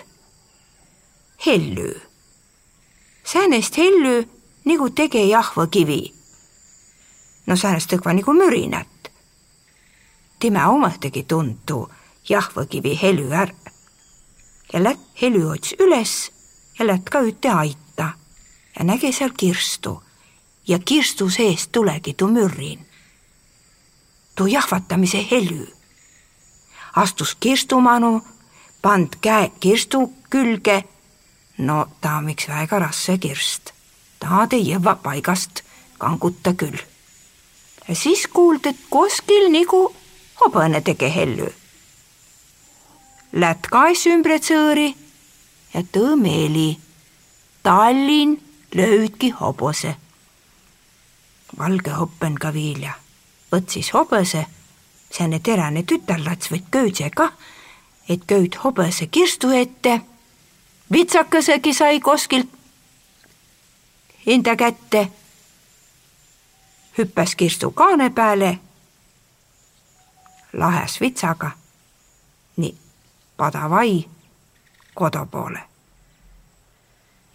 [1.45, 2.01] hellü.
[3.23, 4.29] säänest hellü
[4.65, 6.16] nagu tege jahvakivi.
[7.47, 9.11] No säänest õkva nagu mürinat.
[10.39, 11.89] tema omategi tuntu
[12.29, 13.53] jahvakivi helü ära.
[14.73, 16.31] ja lätt helü ots üles
[16.79, 18.13] ja lätt ka üte aita
[18.79, 20.03] ja nägi seal kirstu
[20.67, 22.85] ja kirstu seest tulegi tuu mürrin.
[24.35, 25.67] tuu jahvatamise helü.
[26.95, 28.21] astus kirstumanu,
[28.81, 30.83] pand käe kirstu külge.
[31.57, 33.71] no ta miks väga rasse kirst,
[34.19, 35.63] ta jõua paigast
[35.97, 36.96] kanguta küll.
[37.87, 39.95] Ja siis kuuld, et kuskil nagu
[40.41, 41.53] hobõne tege helü.
[43.33, 44.95] lät kaes ümbre tsõõri
[45.73, 46.77] ja tõõ meeli.
[47.63, 48.37] Tallinn
[48.75, 49.95] löüdki hobuse.
[51.57, 52.93] valge hoppen ka viilja,
[53.51, 54.45] võtsis hobuse,
[55.11, 57.33] sääne teräne tütarlats võtt köödse kah,
[58.09, 60.01] et kööd hobuse kirstu ette.
[60.91, 62.57] vitsakesegi sai koskilt
[64.27, 65.07] enda kätte.
[66.97, 68.59] Hüppas kirstu kaane peale.
[70.53, 71.51] lahes vitsaga.
[72.57, 72.77] nii,
[73.37, 74.05] padavai
[74.93, 75.59] kodu poole.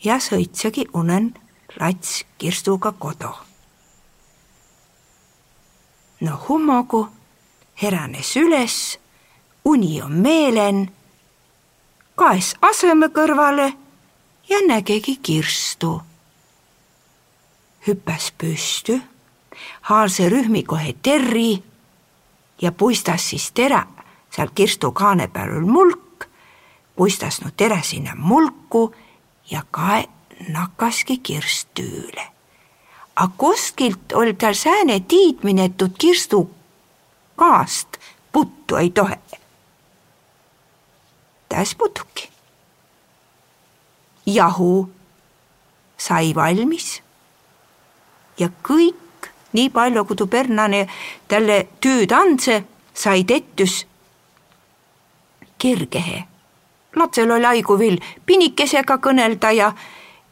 [0.04, 1.34] ja sõitsegi unen
[1.80, 3.34] lats kirstuga kodu.
[6.20, 7.08] no hummogu
[7.82, 8.98] heränes üles,
[9.64, 10.92] uni on meelen,
[12.14, 13.72] kaes aseme kõrvale
[14.48, 16.02] ja nägigi kirstu
[17.86, 19.00] hüppas püstü,
[19.82, 21.62] haalse rühmi kohe terri
[22.62, 23.82] ja puistas siis tere
[24.30, 26.26] seal kirstu kaane peal mulk,
[26.96, 28.94] puistas no tere sinna mulku
[29.50, 30.08] ja kae
[30.48, 32.24] nakkaski kirst tüüle.
[33.16, 36.50] A kuskilt oli tal sääne tiidmine, et tuud kirstu
[37.36, 37.98] kaast
[38.32, 39.18] puttu ei tohe.
[41.48, 42.30] täis putuki.
[44.26, 44.90] jahu
[45.98, 47.02] sai valmis
[48.38, 48.96] ja kõik,
[49.52, 50.86] nii palju kui tu pernane
[51.28, 53.86] talle tüüd andse, sai tettüs
[55.58, 56.24] kergehe.
[56.96, 59.72] lapsel oli aigu vill pinikesega kõnelda ja,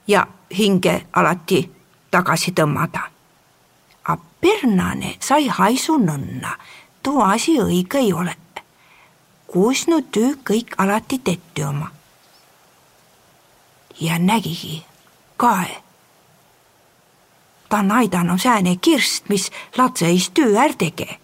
[0.06, 0.26] ja
[0.58, 1.70] hinge alati
[2.10, 3.06] tagasi tõmmada.
[4.04, 6.56] A pernane sai haisu nõnna,
[7.02, 8.36] too asi õige ei ole.
[9.50, 11.90] kus nu töö kõik alati tetti oma.
[14.00, 14.84] ja nägigi
[15.36, 15.89] kae
[17.70, 21.18] ta on aidanud sääne kirst, mis latseis töö är tege.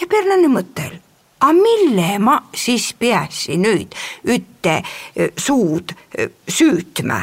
[0.00, 0.98] ja perlane mõttel,
[1.40, 4.82] a mille ma siis peasi nüüd ütte
[5.36, 5.92] suud
[6.48, 7.20] süütma?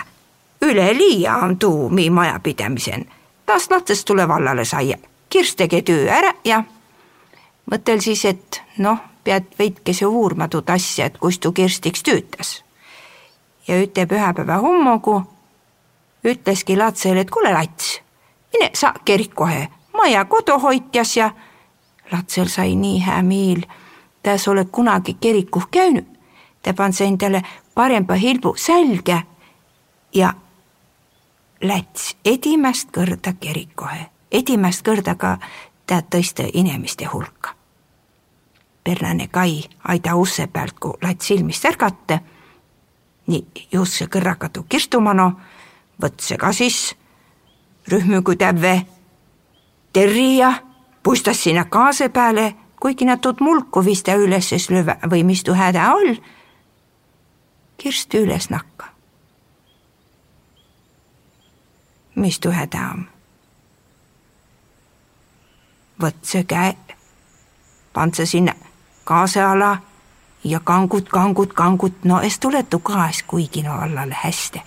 [0.62, 3.06] üleliia on tuu mi majapidamisen.
[3.48, 4.98] las latsest tuleb vallale saia,
[5.30, 6.64] kirst tege töö ära ja
[7.72, 12.64] mõtel siis, et noh, pead veidkese uurma tuud asja, et kus tuu kirstiks töötas.
[13.68, 15.35] ja üte pühapäeva hommogu
[16.26, 18.02] ütleski latsele, et kuule, lats,
[18.54, 21.32] mine sa kerik kohe, ma jää koduhoidjas ja
[22.12, 23.62] latsel sai nii hää miil.
[24.24, 26.06] ta sa oled kunagi kerikuh käinud,
[26.62, 27.42] ta pand endale
[27.76, 29.22] parempa hilbu sälge
[30.14, 30.34] ja
[31.62, 35.38] läts edimest kõrda kerikohe, edimest kõrda ka
[35.88, 37.54] ta tõsta inimeste hulka.
[38.84, 42.20] Pernane Kai aida usse pealt, kui lats silmist ärgata.
[43.28, 45.32] nii, just see kõrraga tuu kirstumano
[46.02, 46.96] võtse ka siis
[47.88, 48.86] rühmügu tävve
[49.94, 50.54] terria,
[51.04, 55.92] puistas sinna kaase peale, kuigi nad tuud mulku vista üles lööva või mis tuu häda
[55.92, 56.16] all.
[57.78, 58.86] kirst üles nakka.
[62.16, 63.08] mis tuu häda on?
[66.02, 66.76] võtse käe,
[67.94, 68.54] pandse sinna
[69.04, 69.78] kaase ala
[70.44, 74.62] ja kangud, kangud, kangud, no es tule tu kaas kuigi no allale hästi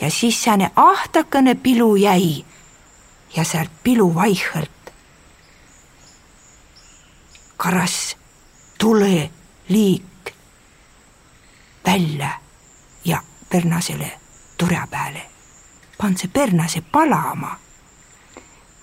[0.00, 2.44] ja siis sääne ahtakene pilu jäi
[3.36, 4.70] ja sealt pilu vaihõlt
[7.56, 8.16] karas
[8.78, 9.30] tule
[9.68, 10.32] liik
[11.86, 12.30] välja
[13.04, 14.12] ja pernasele
[14.58, 15.22] turja peale.
[15.98, 17.58] pan see pernase palama.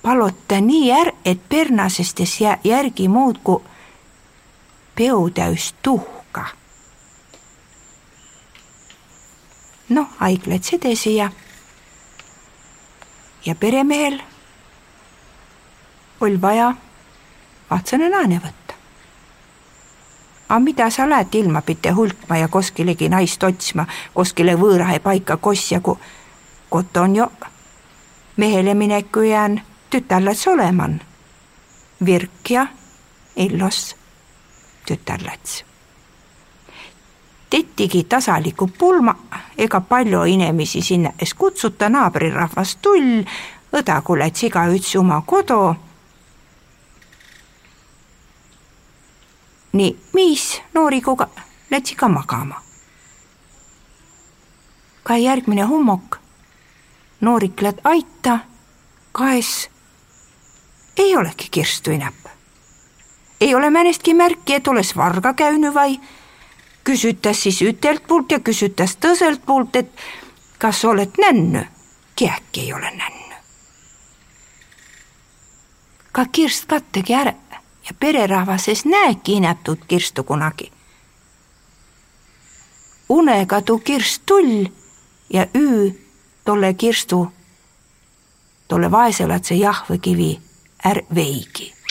[0.02, 3.63] palota nii är-, et pernasestes järgi muudkui
[4.95, 6.23] peotäis tuhka
[9.89, 11.30] noh, haiglaid edasi ja
[13.46, 14.22] ja peremehel
[16.22, 16.74] oli vaja
[17.69, 18.74] vahtsane naane võtta.
[20.50, 25.80] aga mida sa lähed ilma pite hulkma ja koskilegi naist otsima, kuskile võõrahe paika kosja,
[25.82, 25.98] kui
[26.69, 27.28] kott on ju
[28.38, 31.02] mehele mineku jään tütarlats oleman.
[32.06, 32.67] Virk ja
[33.36, 33.96] Illos
[34.86, 35.73] tütarlats
[37.54, 39.15] tettigi tasaliku pulma,
[39.58, 43.19] ega palju inimesi sinna es kutsuta, naabrirahvas tull,
[43.77, 45.75] õdagu läts igaüts oma kodu.
[49.73, 51.27] nii, miis noorikuga
[51.69, 52.62] lätsi ka magama.
[55.04, 56.17] ka järgmine hommok,
[57.21, 58.39] noorik lätt aita,
[59.12, 59.69] kaes
[60.97, 62.25] ei olegi kirstu inäp.
[63.41, 65.99] ei ole määnestki märki, et oleks varga käinud või
[66.84, 69.92] küsitas siis ütelt poolt ja küsitas tõselt poolt, et
[70.58, 71.65] kas oled nännu.
[72.15, 73.19] Kiäki ei ole nännu.
[76.12, 77.34] ka kirst kattegi ära
[77.86, 80.71] ja pererahvas es näeki inätud kirstu kunagi.
[83.10, 84.65] unega tuu kirst tull
[85.29, 86.00] ja üü
[86.46, 87.34] tolle kirstu,
[88.67, 90.42] tolle vaeselatse jahvekivi
[90.84, 91.83] är veigi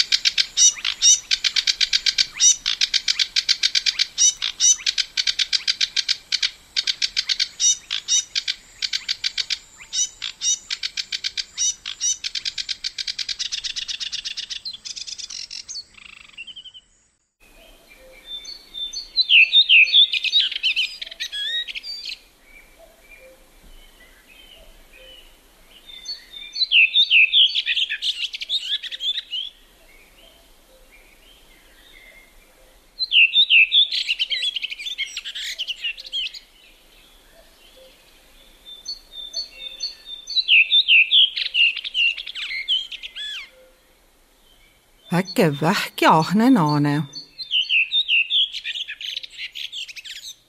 [45.33, 47.03] väkev vähk ja ahne naane.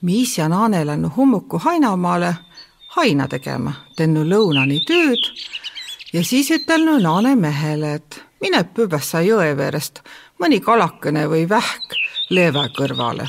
[0.01, 2.35] miis ja naane läinud hummuku Hainamaale
[2.95, 5.23] haina tegema, tennu lõunani tööd
[6.13, 10.01] ja siis ütelnu naane mehele, et mine pübessa jõe veerest
[10.39, 11.95] mõni kalakene või vähk
[12.29, 13.27] leeve kõrvale.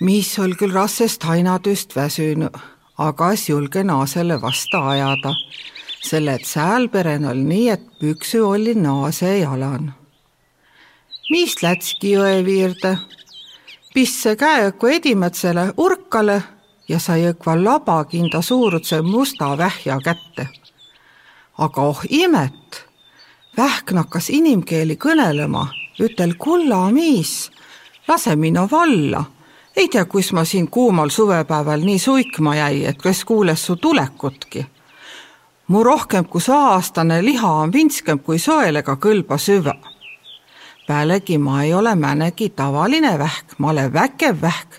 [0.00, 2.52] miis oli küll rassest hainatööst väsünud,
[2.98, 5.32] aga julge naasele vasta ajada
[6.02, 9.99] selle, et säälperen oli nii, et püksü oli naase jalan.
[11.30, 12.96] Mis lätski jõe viirde,
[13.94, 16.42] pisse käeõkku edimätsele urkale
[16.88, 20.48] ja sai õkva labakinda suuruse musta vähja kätte.
[21.58, 22.86] aga oh imet,
[23.56, 25.66] vähk nakkas inimkeeli kõnelema,
[26.00, 27.50] ütel kulla miis,
[28.08, 29.24] lase minu valla.
[29.76, 34.66] Ei tea, kus ma siin kuumal suvepäeval nii suikma jäi, et kes kuules su tulekutki.
[35.68, 39.74] Mu rohkem kui saastane liha on vinskem kui soelega kõlba süva.
[40.90, 44.70] Pealegi ma ei ole määnegi tavaline vähk, ma olen väkev vähk.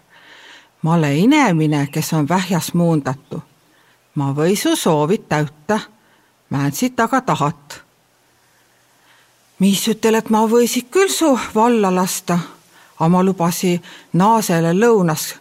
[0.82, 3.42] ma olen inemine, kes on vähjas muundatu.
[4.16, 5.80] ma või su soovid täüta,
[6.50, 7.82] määnsid aga tahat.
[9.60, 12.40] mis ütel, et ma võisid küll su valla lasta,
[13.00, 13.82] aga ma lubasi
[14.14, 15.36] naasele lõunas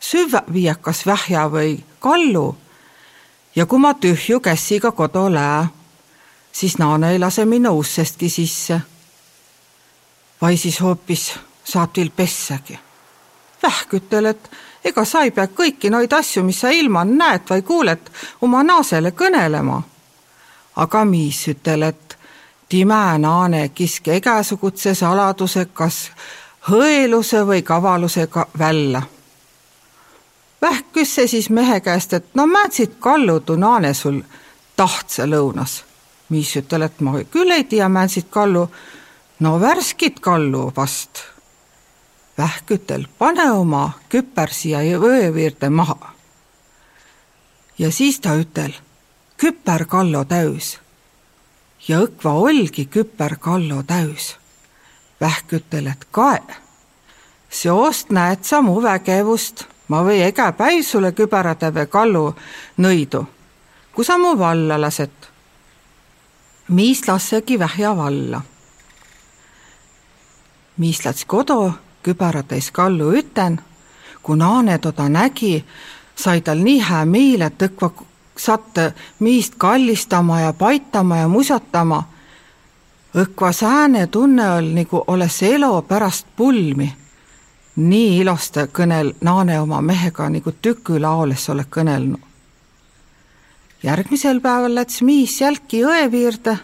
[0.00, 2.56] süva viia kas vähja või kallu
[3.56, 5.66] ja kui ma tühju käsiga kodu lää,
[6.52, 8.80] siis naane ei lase minna ussestki sisse.
[10.40, 11.32] Vai siis hoopis
[11.64, 12.78] saab teil pessagi.
[13.62, 14.50] Vähk ütel, et
[14.84, 18.10] ega sa ei pea kõiki neid asju, mis sa ilma näed või kuuled,
[18.40, 19.82] oma naasele kõnelema.
[20.76, 22.18] aga miis ütel, et
[22.68, 26.10] time naane kiske igasuguse saladuse kas
[26.68, 29.02] hõeluse või kavalusega välja
[30.62, 34.20] Vähk küsse siis mehe käest, et no määtsid kallu tunaane sul
[34.76, 35.82] tahtse lõunas.
[36.28, 38.68] mis ütel, et ma küll ei tea, määtsid kallu.
[39.40, 41.24] No värskit kallu vast.
[42.38, 46.12] Vähk ütel, pane oma küper siia vööviirde maha.
[47.78, 48.72] ja siis ta ütel,
[49.36, 50.78] küper kallo täis.
[51.88, 54.36] ja õkva olgi küper kallo täis.
[55.20, 56.42] Vähk ütel, et kae,
[57.50, 62.34] seost näed sa mu vägevust ma või ega päi sulle kübaratäve kallu
[62.82, 63.24] nõidu,
[63.94, 65.10] kui sa mu valla lased.
[66.68, 68.42] miis lassegi vähja valla.
[70.76, 71.72] Miis läts kodu
[72.02, 73.60] kübaratäis kallu üten,
[74.22, 75.64] kui naane toda nägi,
[76.14, 77.90] sai tal nii hää meel, et õkva
[78.36, 82.04] satte miist kallistama ja paitama ja musatama.
[83.16, 86.92] õkva sääne tunne oli nagu oleks elu pärast pulmi
[87.76, 92.20] nii ilosta kõnel naane oma mehega nagu tükülaoles oled kõnelnud.
[93.82, 96.58] järgmisel päeval läks miis jälki jõe viirde,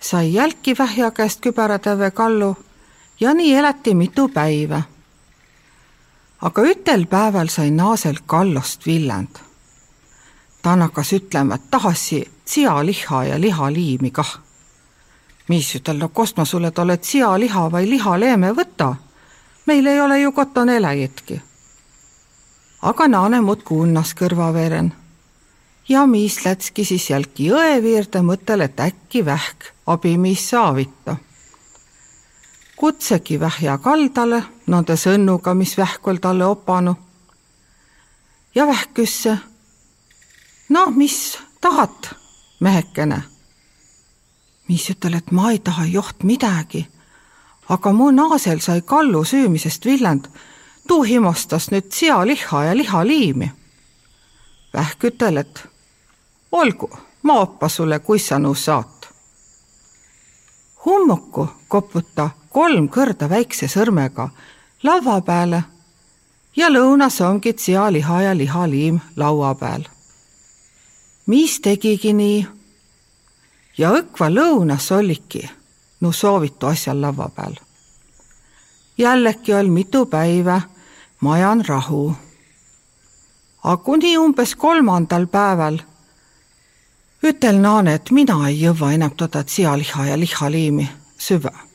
[0.00, 2.56] sai jälki vähja käest kübaratäve kallu
[3.20, 4.82] ja nii elati mitu päiva.
[6.42, 9.38] aga ütel päeval sai naasel kallost villand.
[10.62, 14.38] ta hakkas ütlema, et tahasi sealiha ja lihaliimi kah.
[15.48, 18.96] miis ütel, no kust ma sulle tolle sealiha või lihaleeme võta
[19.66, 21.42] meil ei ole ju kotoneläjitki.
[22.82, 24.92] aga naane muudkui unnas kõrvaveren.
[25.88, 31.16] ja miis lätski siis jälki jõe viirde mõttel, et äkki vähk abimiis saavita.
[32.76, 36.96] Kutsegi vähja kaldale nende sõnnuga, mis vähk ol talle opanud.
[38.54, 39.38] ja vähk küsse.
[40.68, 42.14] no mis tahad,
[42.60, 43.22] mehekene?
[44.68, 46.86] miis ütel, et ma ei taha joht midagi
[47.68, 50.24] aga mu naasel sai kallu süümisest villand.
[50.88, 53.52] tuu himustas nüüd sealiha ja lihaliimi.
[54.74, 55.64] Vähk ütel, et
[56.52, 56.90] olgu,
[57.22, 59.06] ma oppa sulle, kuis sa nõus saad.
[60.84, 64.30] hummuku koputa kolm kõrda väikse sõrmega
[64.86, 65.58] lava peale
[66.56, 69.84] ja lõunas ongi sealiha ja lihaliim laua peal.
[71.26, 72.46] mis tegigi nii?
[73.78, 75.42] ja õkva lõunas oligi
[76.00, 77.58] no soovitu asjal laua peal.
[78.98, 80.60] jällegi oli mitu päiva,
[81.20, 82.14] majan rahu.
[83.64, 85.78] aga kuni umbes kolmandal päeval
[87.22, 90.88] ütel Naane, et mina ei jõua enam toda sealiha ja lihaliimi
[91.18, 91.65] süve.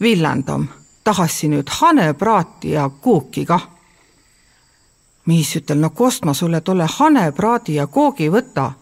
[0.00, 0.68] Villandom,
[1.04, 3.68] tahassi nüüd hanepraati ja kuuki kah.
[5.26, 8.72] mis ütel, no kost ma sulle tolle hanepraadi ja koogi võta?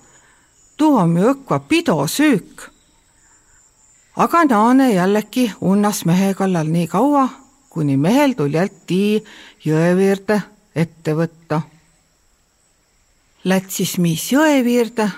[0.76, 2.74] tuu on ju õkva pidosüük
[4.16, 7.28] aga Naane jällegi unnas mehe kallal nii kaua,
[7.70, 9.22] kuni mehel tuli tii
[9.66, 10.40] jõeviirde
[10.74, 11.60] ette võtta.
[13.44, 15.08] Lätsis miis jõeviirde,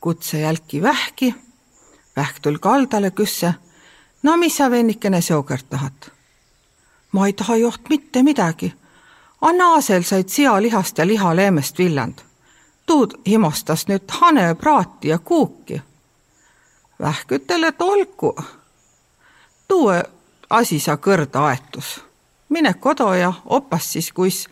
[0.00, 1.34] kutse jälki vähki,
[2.16, 3.54] vähk tul kaldale küsse.
[4.22, 6.10] No mis sa vennikene seokert tahad?
[7.12, 8.74] ma ei taha joht mitte midagi.
[9.40, 12.18] Annaasel said sealihast ja lihaleemest villand.
[12.86, 15.82] tuud himostas nüüd hanepraati ja kuuki
[17.00, 18.36] vähkütele tolku.
[19.68, 19.88] tuu
[20.50, 22.00] asi sa kõrda aetus.
[22.48, 24.48] mine kodu ja opas siis, kuis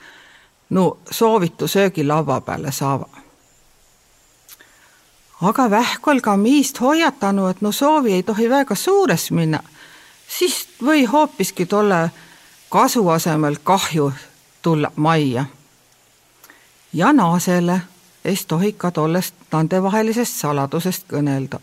[0.70, 3.15] no soovitu söögilaua peale saava.
[5.42, 9.60] Aga vähk ol ka miist hoiatanud, et no soovi ei tohi väga suures minna,
[10.28, 12.10] siis või hoopiski tolle
[12.68, 14.12] kasu asemel kahju
[14.62, 15.44] tulla majja.
[16.92, 17.80] ja naasele
[18.24, 21.60] ei tohi ka tollest nandevahelisest saladusest kõnelda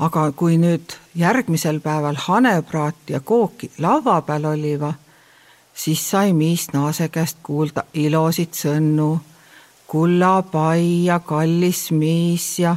[0.00, 4.94] aga kui nüüd järgmisel päeval hanepraat ja kooki laua peal oliva,
[5.74, 9.20] siis sai Miis Naase käest kuulda ilosid sõnu.
[9.90, 12.76] Kulla pai ja kallis Miis ja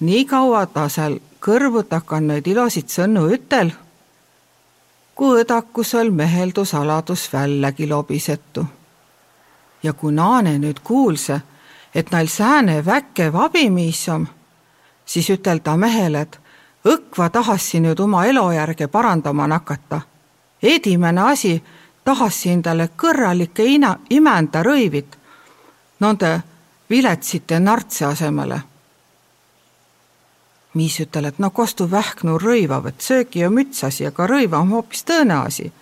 [0.00, 3.70] nii kaua ta seal kõrvu takan neid ilosid sõnu ütel,
[5.16, 8.64] kui õdakus ol meheldu saladus väljagi lobisetu.
[9.82, 11.40] ja kui Naane nüüd kuulse,
[11.94, 14.28] et neil sääne väkev abimiis on,
[15.06, 16.38] siis ütel ta mehele, et
[16.84, 20.00] õkva tahassi nüüd oma elujärge parandama nakata.
[20.62, 21.62] edimene asi,
[22.04, 25.16] tahassi endale kõrralikke ina-, imenda rõivit
[26.00, 26.42] nende
[26.90, 28.60] viletsite nartse asemele.
[30.74, 34.70] Miis ütel, et no kostu vähknu rõivav, et söögi ja müts asi, aga rõiva on
[34.70, 35.72] hoopis tõene asi.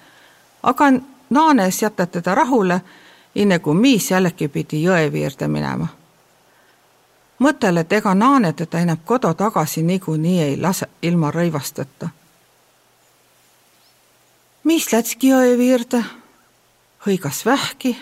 [0.63, 0.93] aga
[1.31, 2.81] Naanes jätab teda rahule,
[3.37, 5.89] enne kui Miis jällegi pidi jõe viirde minema
[7.39, 12.09] mõttele, et ega Naane teda enam kodu tagasi niikuinii ei lase ilma rõivasteta.
[14.65, 16.03] mis lätski jõe viirde,
[17.07, 17.97] hõigas vähki,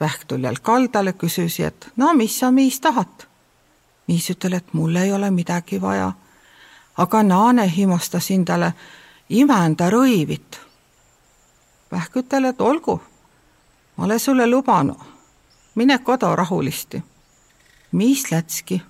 [0.00, 3.26] vähk tuli jälle kaldale, küsis, et no mis sa, miis tahad.
[4.08, 6.12] miis ütel, et mul ei ole midagi vaja.
[6.96, 8.72] aga Naane himustas endale
[9.28, 10.60] imenda rõivit.
[11.92, 13.00] vähk ütel, et olgu,
[13.96, 15.00] ma olen sulle lubanud,
[15.74, 17.02] mine kodu rahulisti
[17.94, 18.82] mis lätski.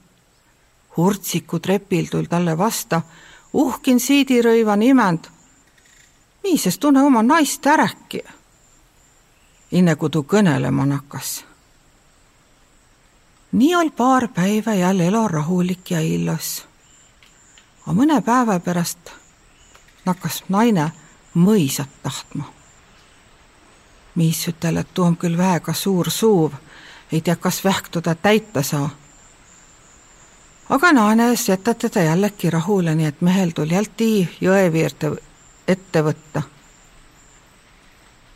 [0.96, 3.02] Hurtsiku trepil tuli talle vasta,
[3.52, 5.24] uhkin siidirõiva nimend.
[6.42, 8.20] miises tunne oma naist äräki.
[9.72, 11.44] Enne kui tuu kõnelema nakkas.
[13.52, 16.64] nii oli paar päeva jälle elu rahulik ja illos.
[17.86, 19.10] aga mõne päeva pärast
[20.04, 20.92] nakkas naine
[21.34, 22.44] mõisat tahtma.
[24.14, 26.52] miis ütel, et tuu on küll väga suur suuv
[27.12, 28.90] ei tea, kas vähk teda täita saa.
[30.68, 35.12] aga Naanes jätab teda jällegi rahule, nii et mehel tuli jälti jõeviirde
[35.68, 36.42] ette võtta.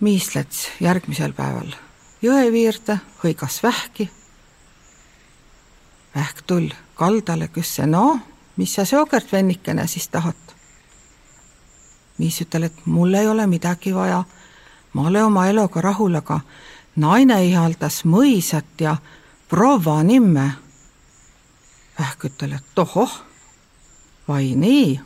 [0.00, 1.72] Miis läks järgmisel päeval
[2.22, 4.10] jõeviirde, hõigas vähki.
[6.14, 8.20] vähk tull kaldale, küsse, no
[8.56, 10.54] mis sa seokert vennikene siis tahad?
[12.18, 14.24] Miis ütel, et mul ei ole midagi vaja,
[14.92, 16.40] ma olen oma eluga rahul, aga
[16.96, 18.96] naine ihaldas mõisat ja
[19.48, 20.52] proua nimme.
[21.98, 23.10] Vähk ütel, et tohoh,
[24.28, 25.00] vai nii.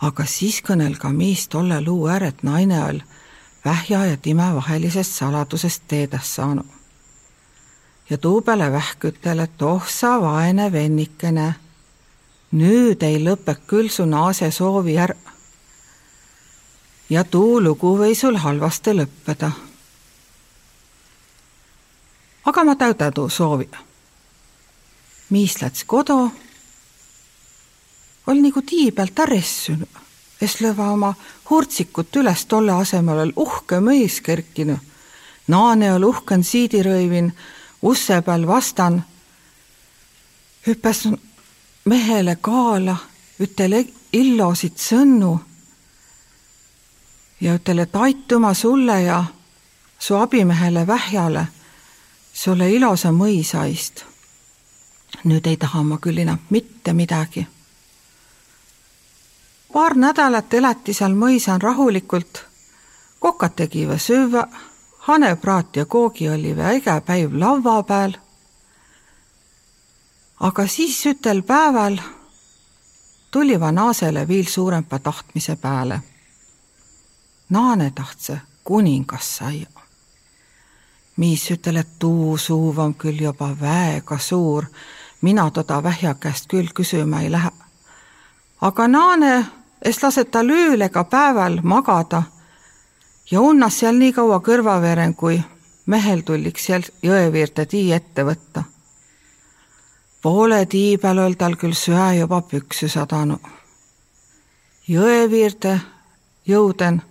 [0.00, 3.00] Aga siis kõnel ka miis tolle luu ääret naine all
[3.64, 6.66] vähja ja time vahelisest saladusest teedas saanud.
[8.10, 11.54] ja tuu peale Vähk ütel, et oh sa vaene vennikene,
[12.52, 15.16] nüüd ei lõpe küll su naase soovi ära
[17.10, 19.50] ja tuu lugu või sul halvasti lõppeda.
[22.44, 23.68] aga ma täuda tuu soovi.
[25.30, 26.32] miis läts kodu,
[28.26, 30.00] ol nagu tii pealt äressynud,
[30.40, 31.14] es lõva oma
[31.50, 34.78] hurtsikut üles tolle asemel ol uhke mõis kerkinud.
[35.50, 37.32] Naane ol uhken siidirõivin,
[37.82, 39.00] usse peal vastan,
[40.66, 41.08] hüppas
[41.84, 42.96] mehele kaala,
[43.40, 43.80] ütel
[44.12, 45.32] illosid sõnnu
[47.40, 49.24] ja ütel, et aitüma sulle ja
[49.98, 51.46] su abimehele Vähjale
[52.32, 54.04] sulle ilosa mõisaist.
[55.24, 57.46] nüüd ei taha ma küll enam mitte midagi.
[59.72, 62.44] Paar nädalat elati seal mõisan rahulikult,
[63.18, 64.46] kokad tegi või sööva,
[65.06, 68.16] hanepraat ja koogi oli või äge päiv laua peal.
[70.40, 71.98] aga siis ütel päeval
[73.30, 76.00] tuli Vanasele viil suurempa tahtmise peale.
[77.50, 79.80] Naane tahtse kuningas saia
[81.20, 84.64] miis ütel, et tuu suuv on küll juba väega suur,
[85.20, 87.50] mina toda vähja käest küll küsima ei lähe.
[88.60, 89.46] aga naane,
[89.82, 92.22] es lased tal ööl ega päeval magada
[93.30, 95.40] ja unnas seal nii kaua kõrvaveren, kui
[95.86, 98.64] mehel tulliks seal jõeviirde tii ette võtta.
[100.22, 103.40] poole tii peal oli tal küll söe juba püksü sadanud.
[104.88, 105.80] jõeviirde
[106.46, 107.02] jõuden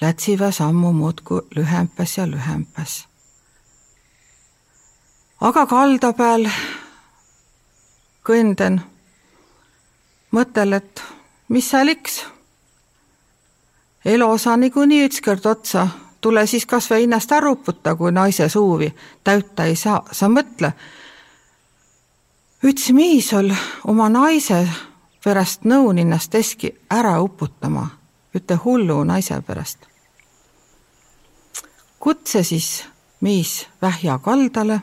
[0.00, 3.08] lätsiva sammu muudkui lühempas ja lühempas
[5.40, 6.48] aga kalda peal
[8.26, 8.80] kõnden,
[10.34, 11.02] mõtlen, et
[11.48, 12.24] mis seal iks.
[14.04, 15.88] elu saa niikuinii ükskord otsa,
[16.20, 18.94] tule siis kas või ennast ära uputa, kui naise suuvi
[19.24, 20.72] täüta ei saa, sa mõtle.
[22.62, 23.52] üks miis ol
[23.84, 24.68] oma naise
[25.24, 27.88] pärast nõun ennast eski ära uputama,
[28.34, 29.78] üte hullu naise pärast.
[31.98, 32.84] kutse siis
[33.20, 34.80] miis vähja kaldale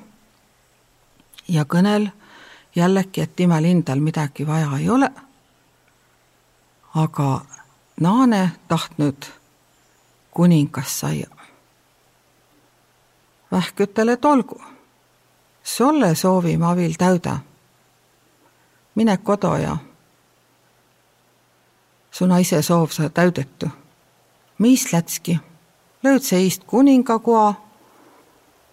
[1.48, 2.10] ja kõnel
[2.76, 5.10] jällegi, et imal hindal midagi vaja ei ole.
[6.96, 7.42] Aga
[8.02, 9.26] Naane tahtnud
[10.32, 11.28] kuningas saia.
[13.52, 14.62] Vähk ütel, et olgu,
[15.64, 17.38] sulle soovi ma viil täüda.
[18.96, 19.78] mine kodu ja
[22.12, 23.70] su naise soov sa täüdetu.
[24.58, 25.40] mis lätski,
[26.04, 27.66] lööd seist kuningakoa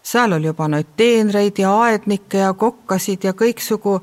[0.03, 4.01] seal oli juba neid teenreid ja aednikke ja kokkasid ja kõiksugu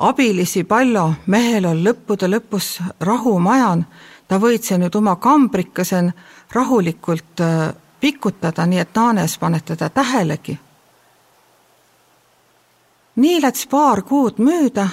[0.00, 3.84] abilisi palju, mehel on lõppude lõpus rahumajan,
[4.28, 6.12] ta võitse nüüd oma kambrikasen
[6.52, 10.58] rahulikult äh, pikutada, nii et Naanes paneb teda tähelegi.
[13.16, 14.88] nii läks paar kuud mööda,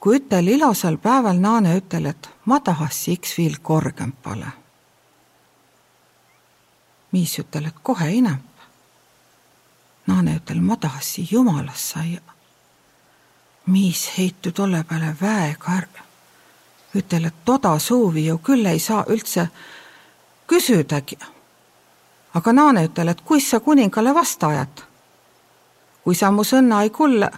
[0.00, 4.52] kui ütel ilusal päeval Naane ütel, et ma tahaks iks viil korgem pole.
[7.12, 8.42] miis ütel, et kohe enam
[10.06, 12.35] Naane ütel, ma tahtsin jumalast saia.
[13.66, 16.02] Miis heitu tolle peale väega ära.
[16.94, 19.48] ütel, et toda suuvi ju küll ei saa üldse
[20.46, 21.18] küsidagi.
[22.34, 24.82] aga Naane ütel, et kuis sa kuningale vasta ajad.
[26.04, 27.30] kui sa mu sõna ei kulle,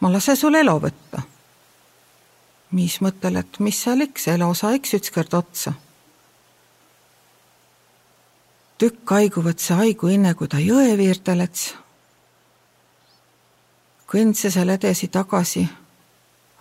[0.00, 1.22] ma lase sul elu võtta.
[2.70, 5.72] miis mõttel, et mis seal iks, elu sa iks ükskord otsa
[8.80, 11.74] tükk aigu võtse aigu enne, kui ta jõeviirde läts.
[14.10, 15.68] Kõndse seal edasi-tagasi,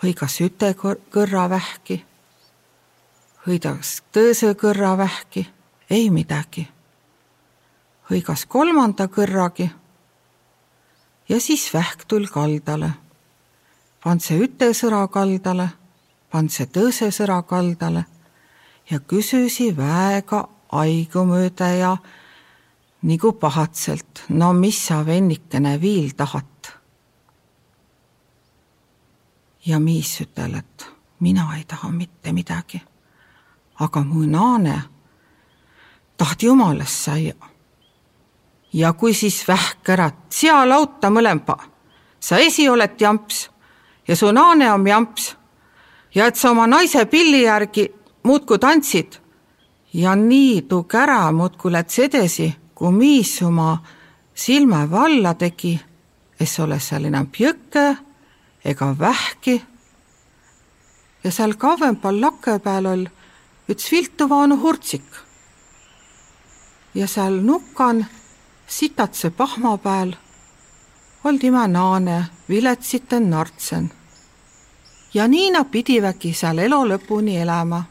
[0.04, 2.04] hõigas üte kõrra vähki,
[3.48, 5.48] hõidas tõõse kõrra vähki,
[5.90, 6.68] ei midagi.
[8.10, 9.70] hõigas kolmanda kõrragi
[11.30, 12.92] ja siis vähk tul kaldale.
[14.04, 15.70] pand see üte sõra kaldale,
[16.30, 18.06] pand see tõõse sõra kaldale
[18.90, 21.98] ja küsisi väega aigumööda ja
[23.02, 26.59] nagu pahatselt, no mis sa vennikene viil tahat?
[29.66, 30.88] Ja miis ütel, et
[31.20, 32.82] mina ei taha mitte midagi.
[33.80, 34.82] aga mu naane
[36.18, 37.34] tahti jumalast saia.
[38.74, 41.58] ja kui siis vähk ära, sea lauta mõlemba,
[42.20, 43.50] sa esi oled jamps
[44.08, 45.36] ja su naane on jamps
[46.16, 47.88] ja et sa oma naise pilli järgi
[48.24, 49.20] muudkui tantsid
[49.94, 53.78] ja nii tuu kära muudkui läts edasi, kui miis oma
[54.34, 55.80] silma valla tegi,
[56.40, 58.09] es ole seal enam pjöke
[58.66, 59.62] ega vähki.
[61.24, 63.06] ja seal kauempal lakke peal ol
[63.70, 65.06] üks viltu vaanu hurtsik.
[66.96, 68.06] ja seal nukan
[68.68, 70.14] sitatse pahma peal
[71.24, 73.92] old ima naane viletsite nartsen.
[75.14, 77.84] ja nii nad pidivägi seal elu lõpuni elama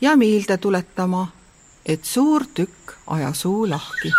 [0.00, 1.28] ja meelde tuletama,
[1.86, 4.12] et suur tükk aja suu lahki